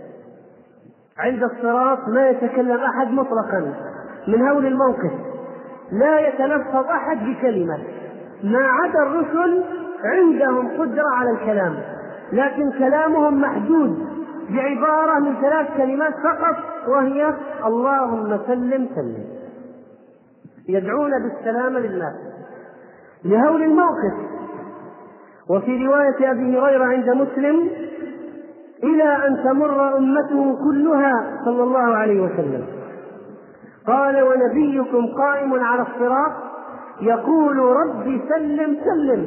عند 1.22 1.42
الصراط 1.42 2.08
ما 2.08 2.28
يتكلم 2.28 2.80
أحد 2.80 3.10
مطلقا. 3.10 3.74
من 4.28 4.48
هول 4.48 4.66
الموقف 4.66 5.12
لا 5.92 6.28
يتلفظ 6.28 6.86
أحد 6.86 7.16
بكلمة. 7.26 7.78
ما 8.42 8.66
عدا 8.66 9.02
الرسل 9.02 9.64
عندهم 10.04 10.68
قدرة 10.68 11.08
على 11.14 11.30
الكلام 11.30 11.74
لكن 12.32 12.70
كلامهم 12.78 13.40
محدود 13.40 14.06
بعبارة 14.50 15.18
من 15.18 15.34
ثلاث 15.40 15.76
كلمات 15.76 16.14
فقط 16.24 16.56
وهي 16.88 17.34
اللهم 17.66 18.38
سلم 18.46 18.88
سلم. 18.94 19.24
يدعون 20.68 21.10
بالسلامة 21.22 21.78
للناس 21.78 22.14
لهول 23.24 23.62
الموقف. 23.62 24.14
وفي 25.50 25.86
رواية 25.86 26.30
أبي 26.30 26.58
هريرة 26.58 26.84
عند 26.84 27.10
مسلم 27.10 27.70
إلى 28.84 29.26
أن 29.26 29.44
تمر 29.44 29.96
أمته 29.96 30.56
كلها 30.64 31.12
صلى 31.44 31.62
الله 31.62 31.96
عليه 31.96 32.20
وسلم. 32.20 32.66
قال 33.86 34.22
ونبيكم 34.22 35.06
قائم 35.06 35.54
على 35.64 35.82
الصراط 35.82 36.32
يقول 37.00 37.58
رب 37.58 38.20
سلم 38.28 38.76
سلم 38.84 39.26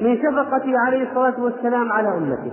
من 0.00 0.16
شفقته 0.16 0.78
عليه 0.86 1.10
الصلاة 1.10 1.42
والسلام 1.42 1.92
على 1.92 2.08
أمته. 2.08 2.52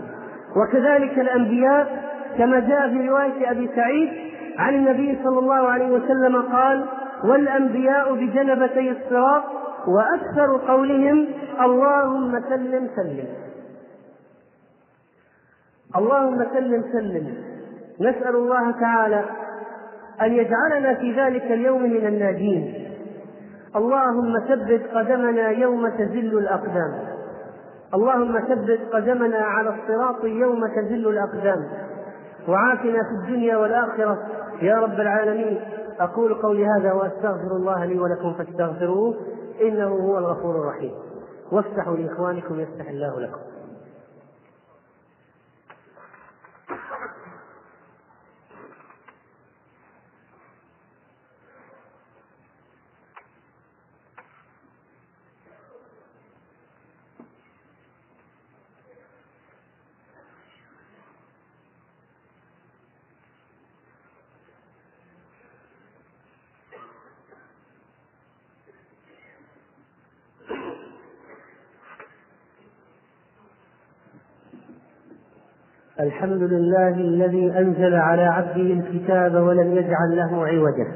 وكذلك 0.56 1.20
الأنبياء 1.20 2.10
كما 2.38 2.60
جاء 2.60 2.90
في 2.90 3.10
رواية 3.10 3.52
أبي 3.52 3.70
سعيد 3.76 4.10
عن 4.58 4.76
النبي 4.76 5.20
صلى 5.24 5.40
الله 5.40 5.68
عليه 5.68 5.92
وسلم 5.92 6.42
قال 6.42 6.86
والأنبياء 7.24 8.14
بجنبتي 8.14 8.92
الصراط 8.92 9.44
وأكثر 9.88 10.58
قولهم 10.68 11.26
اللهم 11.62 12.42
سلم 12.50 12.88
سلم 12.96 13.28
اللهم 15.96 16.46
سلم 16.54 16.84
سلم. 16.94 17.34
نسأل 18.02 18.36
الله 18.36 18.72
تعالى 18.72 19.24
أن 20.22 20.34
يجعلنا 20.34 20.94
في 20.94 21.22
ذلك 21.22 21.44
اليوم 21.44 21.84
من 21.84 22.08
الناجين. 22.08 22.90
اللهم 23.76 24.40
ثبت 24.40 24.82
قدمنا 24.94 25.50
يوم 25.50 25.90
تزل 25.90 26.38
الأقدام. 26.38 27.00
اللهم 27.94 28.40
ثبت 28.40 28.80
قدمنا 28.94 29.38
على 29.38 29.70
الصراط 29.70 30.24
يوم 30.24 30.68
تزل 30.68 31.08
الأقدام. 31.08 31.68
وعافنا 32.48 33.04
في 33.04 33.12
الدنيا 33.24 33.58
والآخرة. 33.58 34.18
يا 34.62 34.76
رب 34.76 35.00
العالمين. 35.00 35.60
أقول 36.00 36.34
قولي 36.34 36.66
هذا 36.66 36.94
وأستغفر 36.94 37.56
الله 37.56 37.86
لي 37.86 38.00
ولكم 38.00 38.34
فاستغفروه. 38.34 39.16
إنه 39.62 39.88
هو 39.88 40.18
الغفور 40.18 40.56
الرحيم. 40.56 40.92
وافتحوا 41.52 41.98
لإخوانكم 41.98 42.60
يفتح 42.60 42.90
الله 42.90 43.20
لكم. 43.20 43.40
الحمد 76.00 76.42
لله 76.42 76.90
الذي 76.90 77.52
أنزل 77.58 77.96
على 77.96 78.22
عبده 78.22 78.62
الكتاب 78.62 79.36
ولم 79.36 79.78
يجعل 79.78 80.16
له 80.16 80.48
عوجا. 80.48 80.88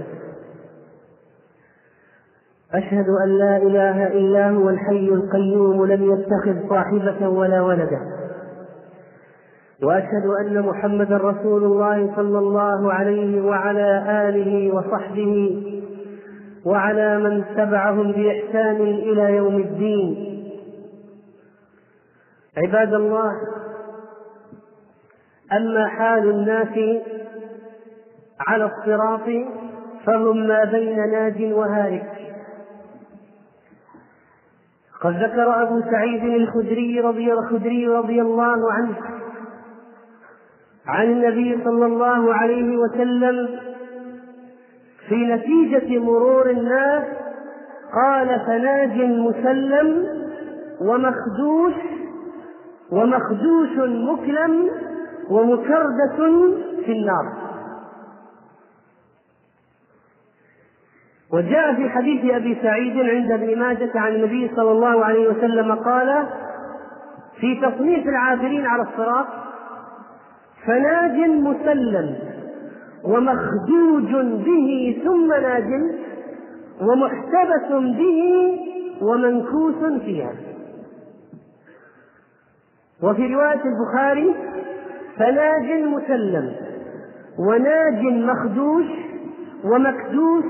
أشهد 2.73 3.05
أن 3.25 3.37
لا 3.37 3.57
إله 3.57 4.07
إلا 4.07 4.49
هو 4.49 4.69
الحي 4.69 5.07
القيوم 5.07 5.85
لم 5.85 6.13
يتخذ 6.13 6.69
صاحبة 6.69 7.27
ولا 7.29 7.61
ولدا. 7.61 7.99
وأشهد 9.83 10.25
أن 10.41 10.61
محمدا 10.61 11.17
رسول 11.17 11.63
الله 11.63 12.15
صلى 12.15 12.39
الله 12.39 12.93
عليه 12.93 13.41
وعلى 13.41 14.03
آله 14.29 14.75
وصحبه 14.75 15.63
وعلى 16.65 17.19
من 17.19 17.43
تبعهم 17.57 18.11
بإحسان 18.11 18.75
إلى 18.81 19.35
يوم 19.35 19.55
الدين. 19.55 20.33
عباد 22.57 22.93
الله 22.93 23.31
أما 25.57 25.87
حال 25.87 26.29
الناس 26.29 27.01
على 28.47 28.65
الصراط 28.65 29.29
فهم 30.05 30.47
ما 30.47 30.63
بين 30.63 31.11
ناج 31.11 31.53
وهالك. 31.53 32.13
قد 35.01 35.13
ذكر 35.23 35.63
أبو 35.63 35.81
سعيد 35.91 36.23
الخدري 36.23 36.99
رضي, 36.99 37.33
الخدري 37.33 37.87
رضي 37.87 38.21
الله 38.21 38.73
عنه 38.73 38.95
عن 40.87 41.11
النبي 41.11 41.63
صلى 41.63 41.85
الله 41.85 42.33
عليه 42.33 42.77
وسلم 42.77 43.59
في 45.09 45.15
نتيجة 45.15 45.99
مرور 45.99 46.49
الناس 46.49 47.03
قال 47.93 48.39
فناج 48.45 49.01
مسلم 49.01 50.07
ومخدوش 50.81 51.73
ومخدوش 52.91 53.69
مكلم 53.77 54.69
ومكردة 55.29 56.17
في 56.85 56.91
النار. 56.91 57.33
وجاء 61.33 61.75
في 61.75 61.89
حديث 61.89 62.33
أبي 62.33 62.57
سعيد 62.61 62.97
عند 62.97 63.31
ابن 63.31 63.59
ماجة 63.59 63.91
عن 63.95 64.15
النبي 64.15 64.51
صلى 64.55 64.71
الله 64.71 65.05
عليه 65.05 65.29
وسلم 65.29 65.75
قال 65.75 66.27
في 67.39 67.55
تصنيف 67.61 68.07
العابرين 68.07 68.65
على 68.65 68.81
الصراط 68.83 69.25
فناج 70.65 71.17
مسلم 71.29 72.15
ومخدوج 73.03 74.11
به 74.45 75.01
ثم 75.05 75.33
ناج 75.33 75.69
ومحتبس 76.81 77.71
به 77.71 78.59
ومنكوس 79.01 80.01
فيها. 80.01 80.33
وفي 83.03 83.33
رواية 83.33 83.61
البخاري 83.65 84.35
فناج 85.17 85.83
مسلم 85.83 86.51
وناج 87.39 88.01
مخدوش 88.03 88.85
ومكدوس 89.63 90.43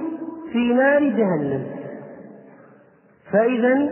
في 0.51 0.73
نار 0.73 0.99
جهنم. 0.99 1.63
فإذا 3.31 3.89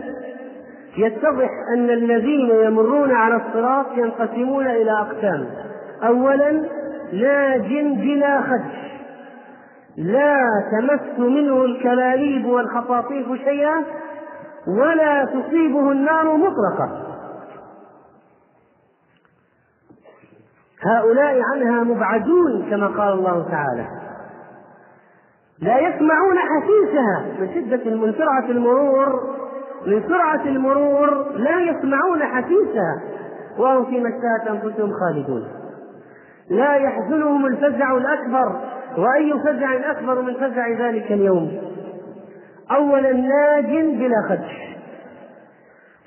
يتضح 0.96 1.48
أن 1.76 1.90
الذين 1.90 2.50
يمرون 2.50 3.12
على 3.12 3.36
الصراط 3.36 3.86
ينقسمون 3.96 4.66
إلى 4.66 4.90
أقسام. 4.90 5.46
أولا 6.02 6.52
ناج 7.12 7.68
بلا 7.96 8.40
خدش. 8.40 8.82
لا 9.96 10.36
تمس 10.72 11.18
منه 11.18 11.64
الكلاليب 11.64 12.46
والخطاطيف 12.46 13.26
شيئا 13.44 13.84
ولا 14.78 15.24
تصيبه 15.24 15.92
النار 15.92 16.36
مطلقة 16.36 17.11
هؤلاء 20.84 21.40
عنها 21.52 21.84
مبعدون 21.84 22.70
كما 22.70 22.86
قال 22.86 23.12
الله 23.12 23.46
تعالى. 23.50 23.86
لا 25.60 25.78
يسمعون 25.78 26.36
حسيسها 26.38 27.24
من 27.40 27.54
شدة 27.54 27.96
من 27.96 28.12
سرعة 28.12 28.50
المرور 28.50 29.36
من 29.86 30.02
سرعة 30.08 30.42
المرور 30.44 31.32
لا 31.36 31.60
يسمعون 31.60 32.22
حسيسها 32.22 33.02
وهم 33.58 33.84
في 33.84 34.00
مشتات 34.00 34.48
أنفسهم 34.50 34.90
خالدون. 34.92 35.48
لا 36.50 36.74
يحزنهم 36.74 37.46
الفزع 37.46 37.96
الأكبر 37.96 38.60
وأي 38.96 39.34
فزع 39.44 39.90
أكبر 39.90 40.22
من 40.22 40.34
فزع 40.34 40.68
ذلك 40.68 41.12
اليوم. 41.12 41.60
أولا 42.70 43.12
ناج 43.12 43.96
بلا 43.96 44.16
خدش. 44.28 44.62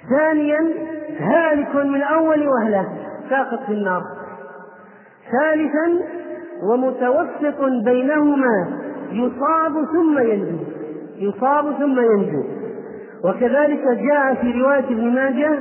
ثانيا 0.10 0.74
هالك 1.20 1.76
من 1.76 2.02
أول 2.02 2.48
وهلة 2.48 2.88
ساقط 3.30 3.60
في 3.68 3.74
النار. 3.74 4.02
ثالثا 5.32 6.06
ومتوسط 6.64 7.62
بينهما 7.86 8.68
يصاب 9.12 9.86
ثم 9.94 10.20
ينجو. 10.20 10.58
يصاب 11.18 11.74
ثم 11.80 12.00
ينجو. 12.00 12.44
وكذلك 13.24 13.84
جاء 13.84 14.34
في 14.34 14.62
رواية 14.62 14.86
ابن 14.86 15.14
ماجه 15.14 15.60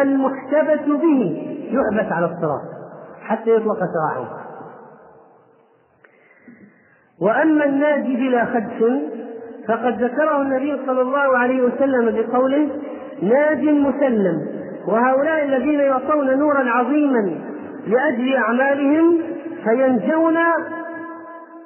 المحتبس 0.00 0.86
به 0.86 1.48
يحبس 1.70 2.12
على 2.12 2.26
الصراط 2.26 2.60
حتى 3.22 3.50
يطلق 3.50 3.78
سراحه. 3.78 4.42
وأما 7.20 7.64
الناجي 7.64 8.16
بلا 8.16 8.44
خدش 8.44 8.84
فقد 9.68 10.02
ذكره 10.02 10.42
النبي 10.42 10.86
صلى 10.86 11.02
الله 11.02 11.38
عليه 11.38 11.62
وسلم 11.62 12.10
بقوله 12.10 12.68
ناج 13.22 13.62
مسلم 13.62 14.46
وهؤلاء 14.86 15.44
الذين 15.44 15.80
يعطون 15.80 16.38
نورا 16.38 16.70
عظيما 16.70 17.51
لأجل 17.86 18.36
أعمالهم 18.36 19.18
فينجون 19.64 20.36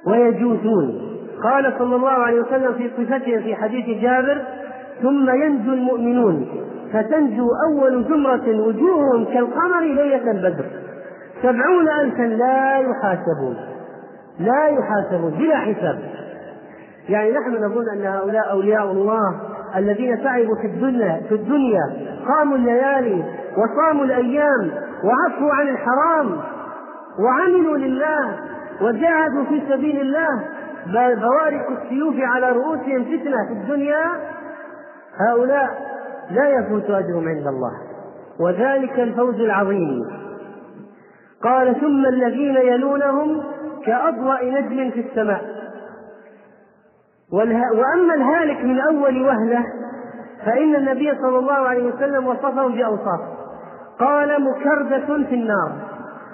ويجوزون. 0.06 1.02
قال 1.42 1.74
صلى 1.78 1.96
الله 1.96 2.10
عليه 2.10 2.40
وسلم 2.40 2.72
في 2.72 2.90
صفته 2.96 3.40
في 3.40 3.54
حديث 3.54 4.02
جابر 4.02 4.42
ثم 5.02 5.30
ينجو 5.30 5.72
المؤمنون 5.72 6.46
فتنجو 6.92 7.48
أول 7.70 8.04
زمرة 8.04 8.66
وجوههم 8.66 9.24
كالقمر 9.24 9.80
ليلة 9.80 10.30
البدر. 10.30 10.64
سبعون 11.42 11.88
ألفا 12.00 12.22
لا 12.22 12.78
يحاسبون 12.78 13.56
لا 14.40 14.66
يحاسبون 14.66 15.30
بلا 15.30 15.56
حساب. 15.56 15.98
يعني 17.08 17.32
نحن 17.32 17.64
نظن 17.64 17.88
أن 17.92 18.06
هؤلاء 18.06 18.50
أولياء 18.50 18.92
الله 18.92 19.40
الذين 19.76 20.22
تعبوا 20.24 20.56
في 20.62 20.66
الدنيا 20.66 21.20
في 21.28 21.34
الدنيا 21.34 21.82
قاموا 22.28 22.56
الليالي 22.56 23.24
وصاموا 23.56 24.04
الأيام 24.04 24.70
وعفوا 25.04 25.54
عن 25.54 25.68
الحرام 25.68 26.40
وعملوا 27.18 27.76
لله 27.76 28.38
وجاهدوا 28.82 29.44
في 29.44 29.62
سبيل 29.68 30.00
الله. 30.00 30.44
بوارق 30.86 31.70
السيوف 31.70 32.14
على 32.18 32.50
رؤوسهم 32.50 33.04
فتنة 33.04 33.46
في 33.46 33.52
الدنيا. 33.52 34.04
هؤلاء 35.20 35.68
لا 36.30 36.48
يفوت 36.48 36.90
أجرهم 36.90 37.28
عند 37.28 37.46
الله. 37.46 37.72
وذلك 38.40 39.00
الفوز 39.00 39.40
العظيم. 39.40 40.02
قال 41.42 41.80
ثم 41.80 42.06
الذين 42.06 42.56
يلونهم 42.56 43.42
كأضواء 43.86 44.50
نجم 44.50 44.90
في 44.90 45.00
السماء. 45.00 45.56
وأما 47.32 48.14
الهالك 48.14 48.64
من 48.64 48.80
أول 48.80 49.22
وهلة 49.22 49.64
فإن 50.44 50.74
النبي 50.74 51.14
صلى 51.22 51.38
الله 51.38 51.54
عليه 51.54 51.94
وسلم 51.94 52.26
وصفهم 52.26 52.72
بأوصاف 52.72 53.20
قال 53.98 54.42
مكردة 54.42 55.06
في 55.06 55.34
النار 55.34 55.72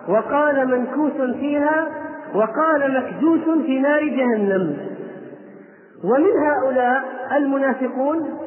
وقال 0.09 0.69
منكوس 0.69 1.13
فيها 1.13 1.87
وقال 2.35 3.03
مكدوس 3.03 3.65
في 3.67 3.79
نار 3.79 4.05
جهنم. 4.05 4.77
ومن 6.05 6.47
هؤلاء 6.47 7.05
المنافقون 7.37 8.39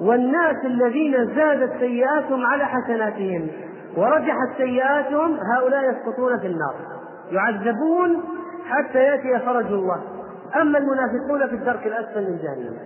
والناس 0.00 0.56
الذين 0.64 1.34
زادت 1.34 1.72
سيئاتهم 1.78 2.46
على 2.46 2.64
حسناتهم 2.64 3.48
ورجحت 3.96 4.56
سيئاتهم 4.56 5.38
هؤلاء 5.56 5.82
يسقطون 5.90 6.38
في 6.38 6.46
النار 6.46 6.74
يعذبون 7.30 8.22
حتى 8.66 8.98
يأتي 8.98 9.44
فرج 9.44 9.66
الله. 9.66 10.02
أما 10.62 10.78
المنافقون 10.78 11.48
في 11.48 11.54
الدرك 11.54 11.86
الأسفل 11.86 12.22
من 12.22 12.38
جهنم. 12.38 12.76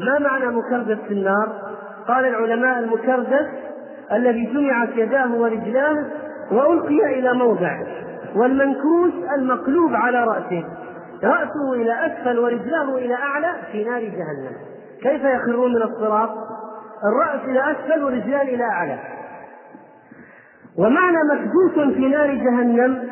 ما 0.00 0.18
معنى 0.18 0.46
مكردس 0.46 0.98
في 1.08 1.14
النار؟ 1.14 1.76
قال 2.08 2.24
العلماء 2.24 2.78
المكردس 2.78 3.46
الذي 4.12 4.44
جمعت 4.46 4.88
يداه 4.96 5.34
ورجلاه 5.34 6.04
وألقي 6.52 7.18
إلى 7.18 7.32
موضع 7.34 7.80
والمنكوس 8.36 9.12
المقلوب 9.38 9.94
على 9.94 10.24
رأسه. 10.24 10.64
رأسه 11.24 11.72
إلى 11.74 12.06
أسفل 12.06 12.38
ورجلاه 12.38 12.94
إلى 12.94 13.14
أعلى 13.14 13.52
في 13.72 13.84
نار 13.84 14.00
جهنم. 14.00 14.56
كيف 15.02 15.24
يخرون 15.24 15.74
من 15.74 15.82
الصراط؟ 15.82 16.30
الرأس 17.04 17.40
إلى 17.44 17.70
أسفل 17.70 18.04
والرجلان 18.04 18.46
إلى 18.48 18.64
أعلى. 18.64 18.98
ومعنى 20.78 21.16
مكدوس 21.32 21.94
في 21.94 22.08
نار 22.08 22.34
جهنم 22.34 23.08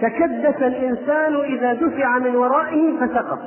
تكدس 0.00 0.62
الإنسان 0.62 1.36
إذا 1.36 1.74
دفع 1.74 2.18
من 2.18 2.36
ورائه 2.36 3.00
فسقط. 3.00 3.38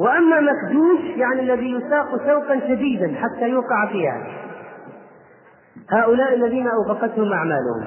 وأما 0.00 0.40
مكدوس 0.40 1.16
يعني 1.16 1.40
الذي 1.40 1.72
يساق 1.72 2.26
سوقا 2.26 2.60
شديدا 2.68 3.14
حتى 3.14 3.48
يوقع 3.48 3.86
فيها. 3.92 4.43
هؤلاء 5.90 6.34
الذين 6.34 6.66
اوفقتهم 6.68 7.32
أعمالهم. 7.32 7.84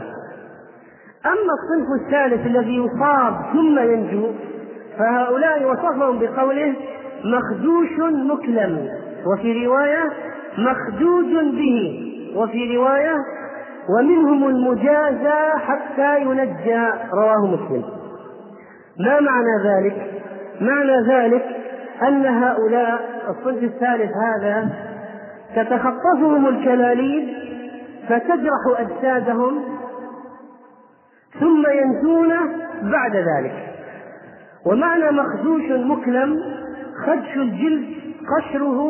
أما 1.25 1.53
الصنف 1.53 2.01
الثالث 2.05 2.45
الذي 2.45 2.75
يصاب 2.75 3.33
ثم 3.53 3.79
ينجو 3.79 4.31
فهؤلاء 4.99 5.71
وصفهم 5.71 6.19
بقوله 6.19 6.75
مخدوش 7.23 7.89
مكلم 8.13 8.89
وفي 9.25 9.65
رواية 9.65 10.09
مخدوج 10.57 11.33
به 11.55 12.03
وفي 12.35 12.77
رواية 12.77 13.15
ومنهم 13.89 14.47
المجازى 14.47 15.57
حتى 15.57 16.21
ينجى 16.21 16.89
رواه 17.13 17.45
مسلم. 17.45 17.83
ما 18.99 19.19
معنى 19.19 19.63
ذلك؟ 19.65 20.11
معنى 20.61 21.07
ذلك 21.07 21.45
أن 22.07 22.25
هؤلاء 22.25 22.99
الصنف 23.29 23.63
الثالث 23.63 24.11
هذا 24.11 24.69
تتخطفهم 25.55 26.47
الكلاليب 26.47 27.46
فتجرح 28.10 28.80
أجسادهم 28.80 29.64
ثم 31.39 31.64
ينجون 31.68 32.30
بعد 32.91 33.16
ذلك. 33.16 33.74
ومعنى 34.66 35.12
مخدوش 35.12 35.72
مكلم 35.72 36.43
خدش 37.05 37.38
الجلد 37.38 37.86
قشره 38.38 38.82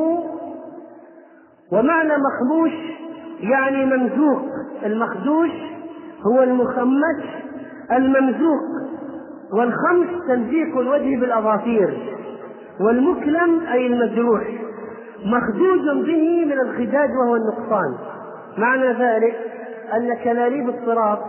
ومعنى 1.71 2.13
مخموش 2.17 2.71
يعني 3.39 3.85
ممزوق. 3.85 4.41
المخدوش 4.85 5.51
هو 6.27 6.43
المخمش 6.43 7.23
الممزوق 7.91 8.61
والخمس 9.53 10.07
تمزيق 10.27 10.77
الوجه 10.77 11.19
بالأظافير 11.19 12.17
والمكلم 12.79 13.59
أي 13.71 13.87
المجروح. 13.87 14.43
مخدوج 15.25 16.05
به 16.05 16.45
من 16.45 16.59
الخداج 16.59 17.09
وهو 17.09 17.35
النقصان. 17.35 17.95
معنى 18.57 18.87
ذلك 18.87 19.35
أن 19.93 20.17
كلاليب 20.23 20.69
الصراط 20.69 21.19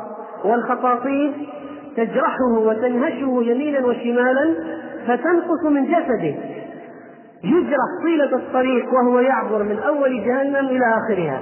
والخطاطيف 0.45 1.35
تجرحه 1.97 2.53
وتنهشه 2.59 3.43
يمينا 3.43 3.87
وشمالا 3.87 4.55
فتنقص 5.07 5.65
من 5.65 5.85
جسده. 5.85 6.35
يجرح 7.45 8.03
طيلة 8.05 8.37
الطريق 8.37 8.95
وهو 8.95 9.21
يعبر 9.21 9.63
من 9.63 9.79
أول 9.79 10.25
جهنم 10.25 10.67
إلى 10.67 10.85
آخرها. 10.97 11.41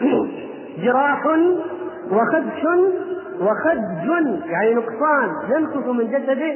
جراح 0.84 1.26
وخدش 2.10 2.64
وخدج 3.40 4.08
يعني 4.50 4.74
نقصان 4.74 5.30
ينقص 5.56 5.86
من 5.86 6.10
جسده 6.10 6.54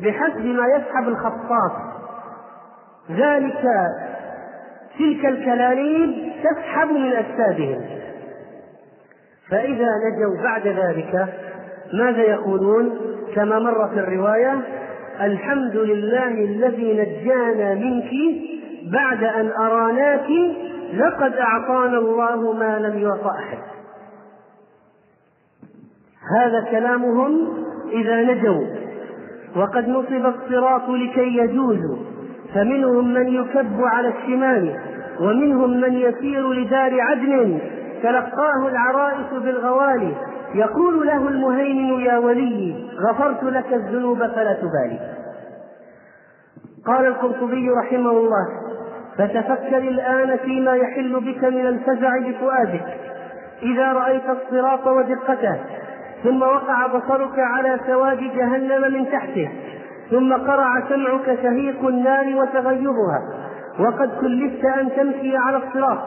بحسب 0.00 0.44
ما 0.44 0.66
يسحب 0.66 1.08
الخطاف 1.08 1.72
ذلك 3.10 3.62
تلك 4.98 5.26
الكلاليب 5.26 6.32
تسحب 6.44 6.92
من 6.92 7.12
أجسادهم. 7.12 7.99
فإذا 9.50 9.88
نجوا 10.06 10.42
بعد 10.42 10.66
ذلك 10.66 11.28
ماذا 11.92 12.22
يقولون؟ 12.22 12.98
كما 13.34 13.58
مر 13.58 13.88
في 13.88 14.00
الرواية 14.00 14.60
الحمد 15.20 15.76
لله 15.76 16.28
الذي 16.28 16.92
نجانا 16.92 17.74
منك 17.74 18.10
بعد 18.92 19.24
أن 19.24 19.50
أراناك 19.58 20.30
لقد 20.94 21.32
أعطانا 21.34 21.98
الله 21.98 22.52
ما 22.52 22.78
لم 22.78 22.98
يعط 22.98 23.26
أحد. 23.26 23.58
هذا 26.38 26.66
كلامهم 26.70 27.48
إذا 27.92 28.22
نجوا. 28.22 28.64
وقد 29.56 29.88
نصب 29.88 30.26
الصراط 30.26 30.88
لكي 30.88 31.36
يجوزوا 31.36 31.96
فمنهم 32.54 33.14
من 33.14 33.28
يكب 33.28 33.84
على 33.84 34.08
الشمال 34.08 34.76
ومنهم 35.20 35.80
من 35.80 35.92
يسير 35.92 36.52
لدار 36.52 37.00
عدن. 37.00 37.58
تلقاه 38.02 38.68
العرائس 38.68 39.32
بالغوالي. 39.32 40.14
يقول 40.54 41.06
له 41.06 41.28
المهيمن 41.28 42.00
يا 42.00 42.18
ولي 42.18 42.88
غفرت 43.00 43.44
لك 43.44 43.72
الذنوب 43.72 44.18
فلا 44.18 44.52
تبالي. 44.52 45.00
قال 46.86 47.06
القرطبي 47.06 47.70
رحمه 47.70 48.10
الله 48.10 48.46
فتفكر 49.18 49.78
الآن 49.78 50.36
فيما 50.36 50.74
يحل 50.74 51.20
بك 51.20 51.44
من 51.44 51.66
الفزع 51.66 52.18
بفؤادك. 52.18 52.84
إذا 53.62 53.92
رأيت 53.92 54.22
الصراط 54.30 54.86
ودقته 54.86 55.58
ثم 56.24 56.42
وقع 56.42 56.86
بصرك 56.86 57.38
على 57.38 57.80
سواد 57.86 58.18
جهنم 58.18 58.92
من 58.92 59.10
تحته 59.10 59.50
ثم 60.10 60.32
قرع 60.32 60.88
سمعك 60.88 61.38
شهيق 61.42 61.86
النار 61.86 62.34
وتغيرها 62.34 63.20
وقد 63.78 64.10
كلفت 64.20 64.64
أن 64.64 64.88
تمشي 64.96 65.36
على 65.36 65.56
الصراط 65.56 65.98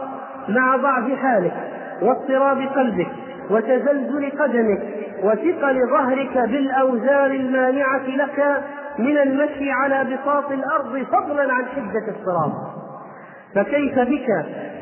مع 0.49 0.75
ضعف 0.75 1.19
حالك. 1.19 1.53
واضطراب 2.01 2.57
قلبك 2.75 3.07
وتزلزل 3.49 4.31
قدمك 4.39 4.81
وثقل 5.23 5.89
ظهرك 5.89 6.37
بالأوزار 6.37 7.31
المانعة 7.31 8.07
لك 8.07 8.63
من 8.99 9.17
المشي 9.17 9.71
على 9.71 10.03
بساط 10.03 10.51
الأرض 10.51 11.05
فضلا 11.11 11.53
عن 11.53 11.65
حدة 11.65 12.07
الصراط. 12.07 12.51
فكيف 13.55 13.99
بك 13.99 14.29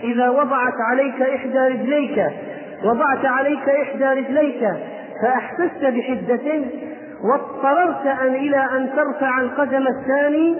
إذا 0.03 0.29
وضعت 0.29 0.81
عليك 0.91 1.21
إحدى 1.21 1.59
رجليك؟ 1.59 2.25
وضعت 2.83 3.25
عليك 3.25 3.69
إحدى 3.69 4.05
رجليك 4.05 4.69
فأحسست 5.21 5.85
بحدة 5.85 6.61
واضطررت 7.23 8.05
أن 8.05 8.35
إلى 8.35 8.57
أن 8.57 8.89
ترفع 8.95 9.41
القدم 9.41 9.87
الثاني 9.87 10.55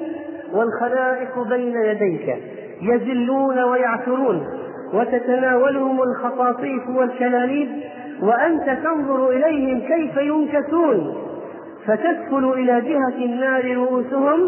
والخلائق 0.54 1.40
بين 1.50 1.76
يديك 1.76 2.36
يزلون 2.82 3.64
ويعثرون. 3.64 4.61
وتتناولهم 4.94 6.02
الخطاطيف 6.02 6.90
والكلاليب 6.90 7.70
وأنت 8.22 8.70
تنظر 8.84 9.30
إليهم 9.30 9.80
كيف 9.80 10.18
ينكسون 10.18 11.16
فتسفل 11.86 12.46
إلى 12.46 12.82
جهة 12.82 13.26
النار 13.26 13.76
رؤوسهم 13.76 14.40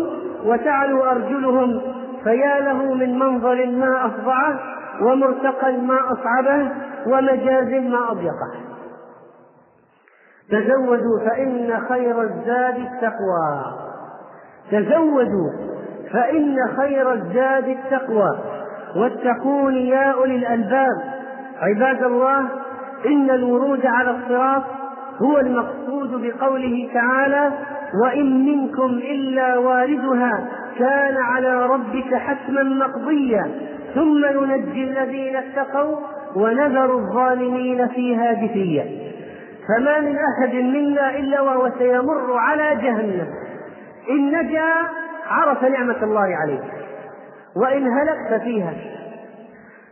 وتعلو 0.45 1.03
أرجلهم 1.03 1.81
فيا 2.23 2.59
له 2.59 2.93
من 2.93 3.19
منظر 3.19 3.65
ما 3.65 4.05
أفظعه 4.05 4.59
ومرتقى 5.01 5.77
ما 5.77 5.99
أصعبه 6.11 6.71
ومجاز 7.07 7.73
ما 7.83 8.11
أضيقه. 8.11 8.53
تزودوا 10.49 11.19
فإن 11.25 11.79
خير 11.89 12.21
الزاد 12.21 12.75
التقوى. 12.77 13.63
تزودوا 14.71 15.51
فإن 16.11 16.57
خير 16.77 17.13
الزاد 17.13 17.67
التقوى. 17.67 18.39
واتقون 18.95 19.75
يا 19.75 20.11
أولي 20.11 20.35
الألباب. 20.35 20.97
عباد 21.61 22.03
الله 22.03 22.39
إن 23.05 23.29
الورود 23.29 23.85
على 23.85 24.11
الصراط 24.11 24.63
هو 25.21 25.39
المقصود 25.39 26.21
بقوله 26.21 26.89
تعالى 26.93 27.51
وإن 28.03 28.45
منكم 28.45 28.89
إلا 28.89 29.57
واردها 29.57 30.47
كان 30.79 31.17
على 31.17 31.65
ربك 31.65 32.15
حتما 32.15 32.63
مقضيا 32.63 33.51
ثم 33.95 34.25
ننجي 34.25 34.83
الذين 34.83 35.35
اتقوا 35.35 35.97
ونذر 36.35 36.95
الظالمين 36.95 37.87
فيها 37.87 38.33
جثيا 38.33 38.85
فما 39.67 39.99
من 39.99 40.17
أحد 40.17 40.53
منا 40.55 41.17
إلا 41.17 41.41
وهو 41.41 41.71
سيمر 41.77 42.37
على 42.37 42.75
جهنم. 42.75 43.27
إن 44.09 44.39
نجا 44.39 44.73
عرف 45.29 45.63
نعمة 45.63 46.03
الله 46.03 46.35
عليه. 46.41 46.59
وإن 47.55 47.87
هلك 47.87 48.17
ففيها 48.29 48.73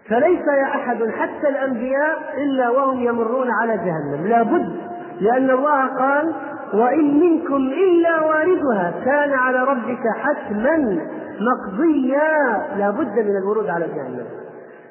فليس 0.09 0.47
يا 0.47 0.63
أحد 0.63 0.97
حتى 1.19 1.49
الأنبياء 1.49 2.17
إلا 2.37 2.69
وهم 2.69 2.99
يمرون 2.99 3.51
على 3.51 3.77
جهنم. 3.77 4.27
لا 4.27 4.41
بد 4.41 4.75
لأن 5.19 5.49
الله 5.49 5.85
قال 5.87 6.33
وإن 6.73 7.19
منكم 7.19 7.55
إلا 7.55 8.21
واردها 8.21 8.93
كان 9.05 9.33
على 9.33 9.63
ربك 9.63 10.03
حتما 10.21 10.99
مقضيا. 11.39 12.61
لا 12.77 12.89
بد 12.89 13.19
من 13.19 13.37
الورود 13.43 13.69
على 13.69 13.85
جهنم. 13.85 14.25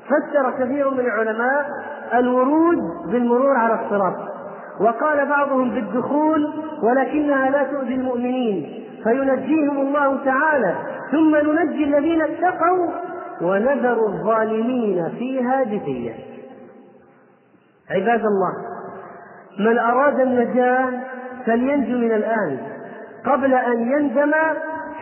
فسر 0.06 0.50
كثير 0.50 0.90
من 0.90 1.00
العلماء 1.00 1.66
الورود 2.14 2.78
بالمرور 3.12 3.56
على 3.56 3.74
الصراط. 3.84 4.14
وقال 4.80 5.26
بعضهم 5.26 5.70
بالدخول 5.70 6.52
ولكنها 6.82 7.50
لا 7.50 7.62
تؤذي 7.62 7.94
المؤمنين. 7.94 8.84
فينجيهم 9.04 9.80
الله 9.80 10.24
تعالى. 10.24 10.74
ثم 11.10 11.36
ننجي 11.36 11.84
الذين 11.84 12.22
اتقوا 12.22 12.90
ونذر 13.42 14.06
الظالمين 14.06 15.08
فيها 15.18 15.64
جثيا 15.64 16.14
عباد 17.90 18.20
الله 18.20 18.52
من 19.58 19.78
أراد 19.78 20.20
النجاة 20.20 20.90
فلينجو 21.46 21.98
من 21.98 22.12
الآن 22.12 22.58
قبل 23.26 23.54
أن 23.54 23.92
يندم 23.92 24.32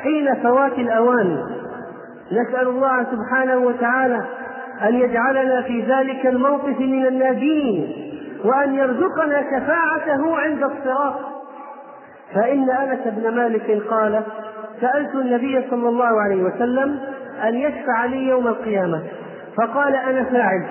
حين 0.02 0.34
فوات 0.42 0.72
الأوان. 0.72 1.44
نسأل 2.32 2.68
الله 2.68 3.04
سبحانه 3.04 3.56
وتعالى 3.56 4.24
أن 4.82 4.94
يجعلنا 4.94 5.62
في 5.62 5.82
ذلك 5.82 6.26
الموقف 6.26 6.80
من 6.80 7.06
الناجين 7.06 7.92
وأن 8.44 8.74
يرزقنا 8.74 9.42
شفاعته 9.42 10.38
عند 10.38 10.62
الصراط. 10.62 11.14
فإن 12.34 12.70
أنس 12.70 13.00
بن 13.06 13.36
مالك 13.36 13.82
قال 13.90 14.22
سألت 14.80 15.14
النبي 15.14 15.70
صلى 15.70 15.88
الله 15.88 16.20
عليه 16.20 16.42
وسلم 16.42 17.00
أن 17.44 17.54
يشفع 17.54 18.04
لي 18.04 18.28
يوم 18.28 18.46
القيامة 18.46 19.02
فقال 19.56 19.94
أنا 19.94 20.24
فاعل. 20.24 20.66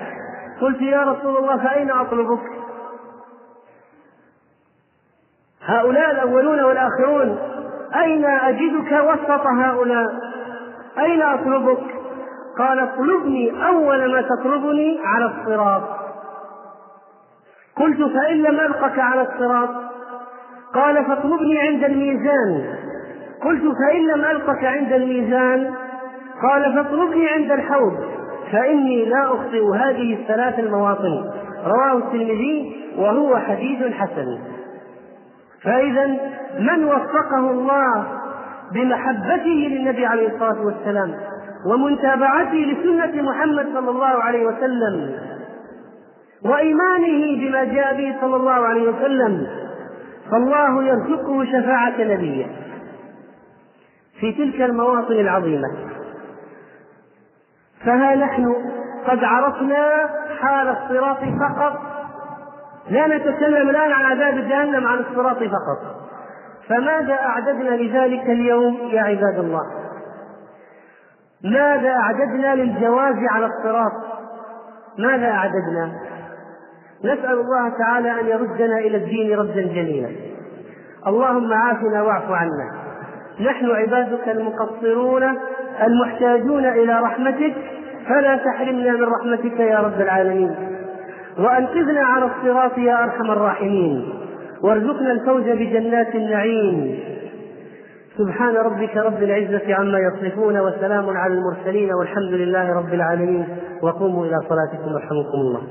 قلت 0.60 0.80
يا 0.80 1.02
رسول 1.02 1.36
الله 1.36 1.56
فأين 1.56 1.90
أطلبك؟ 1.90 2.40
هؤلاء 5.64 6.10
الأولون 6.10 6.60
والآخرون 6.60 7.38
أين 7.96 8.24
أجدك 8.24 8.92
وسط 8.92 9.46
هؤلاء؟ 9.46 10.06
أين 10.98 11.22
أطلبك؟ 11.22 11.82
قال 12.58 12.80
اطلبني 12.80 13.66
أول 13.66 14.12
ما 14.12 14.22
تطلبني 14.22 15.00
على 15.04 15.24
الصراط. 15.24 15.82
قلت 17.76 17.98
فإن 17.98 18.42
لم 18.42 18.60
ألقك 18.60 18.98
على 18.98 19.22
الصراط؟ 19.22 19.68
قال 20.74 21.04
فاطلبني 21.04 21.58
عند 21.60 21.84
الميزان. 21.84 22.78
قلت 23.44 23.62
فإن 23.62 24.06
لم 24.06 24.24
ألقك 24.24 24.64
عند 24.64 24.92
الميزان 24.92 25.74
قال 26.42 26.74
فاطلبني 26.74 27.28
عند 27.28 27.50
الحوض 27.50 27.96
فإني 28.52 29.04
لا 29.04 29.24
أخطئ 29.24 29.64
هذه 29.74 30.14
الثلاث 30.14 30.58
المواطن. 30.58 31.30
رواه 31.66 31.98
الترمذي 31.98 32.76
وهو 32.98 33.36
حديث 33.36 33.92
حسن. 33.92 34.38
فإذا 35.62 36.06
من 36.58 36.84
وفقه 36.84 37.50
الله 37.50 38.06
بمحبته 38.74 39.68
للنبي 39.70 40.06
عليه 40.06 40.28
الصلاة 40.28 40.66
والسلام 40.66 41.14
ومتابعته 41.66 42.56
لسنة 42.56 43.22
محمد 43.22 43.66
صلى 43.74 43.90
الله 43.90 44.06
عليه 44.22 44.46
وسلم 44.46 45.14
وإيمانه 46.44 47.36
بما 47.40 47.64
جاء 47.64 47.96
به 47.96 48.16
صلى 48.20 48.36
الله 48.36 48.52
عليه 48.52 48.88
وسلم 48.90 49.46
فالله 50.30 50.84
يرزقه 50.84 51.44
شفاعة 51.44 51.94
نبيه. 51.98 52.46
في 54.20 54.32
تلك 54.32 54.60
المواطن 54.60 55.12
العظيمة. 55.12 55.68
فها 57.84 58.14
نحن 58.14 58.54
قد 59.06 59.24
عرفنا 59.24 60.10
حال 60.40 60.68
الصراط 60.68 61.18
فقط. 61.18 61.80
لا 62.90 63.06
نتكلم 63.06 63.70
الآن 63.70 63.92
عن 63.92 64.04
عذاب 64.04 64.34
جهنم 64.34 64.86
عن 64.86 64.98
الصراط 64.98 65.36
فقط. 65.36 66.08
فماذا 66.68 67.14
أعددنا 67.14 67.70
لذلك 67.70 68.22
اليوم 68.22 68.78
يا 68.90 69.02
عباد 69.02 69.38
الله؟ 69.38 69.62
ماذا 71.44 71.90
أعددنا 71.90 72.54
للجواز 72.54 73.16
على 73.30 73.46
الصراط؟ 73.46 73.92
ماذا 74.98 75.30
أعددنا؟ 75.30 75.92
نسأل 77.04 77.40
الله 77.40 77.68
تعالى 77.78 78.20
أن 78.20 78.26
يردنا 78.26 78.78
إلى 78.78 78.96
الدين 78.96 79.38
ردا 79.38 79.62
جميلا. 79.62 80.10
اللهم 81.06 81.52
عافنا 81.52 82.02
واعف 82.02 82.30
عنا. 82.30 82.87
نحن 83.40 83.70
عبادك 83.70 84.28
المقصرون 84.28 85.22
المحتاجون 85.86 86.64
إلى 86.64 87.00
رحمتك 87.00 87.54
فلا 88.08 88.36
تحرمنا 88.36 88.92
من 88.92 89.04
رحمتك 89.04 89.60
يا 89.60 89.78
رب 89.78 90.00
العالمين. 90.00 90.54
وأنقذنا 91.38 92.00
على 92.00 92.24
الصراط 92.24 92.78
يا 92.78 93.04
أرحم 93.04 93.30
الراحمين. 93.30 94.08
وارزقنا 94.62 95.12
الفوز 95.12 95.42
بجنات 95.42 96.14
النعيم. 96.14 96.98
سبحان 98.18 98.54
ربك 98.54 98.96
رب 98.96 99.22
العزة 99.22 99.74
عما 99.74 99.98
يصفون 99.98 100.58
وسلام 100.58 101.16
على 101.16 101.34
المرسلين 101.34 101.94
والحمد 101.94 102.32
لله 102.32 102.72
رب 102.72 102.94
العالمين. 102.94 103.46
وقوموا 103.82 104.26
إلى 104.26 104.36
صلاتكم 104.48 104.90
يرحمكم 104.90 105.38
الله. 105.38 105.62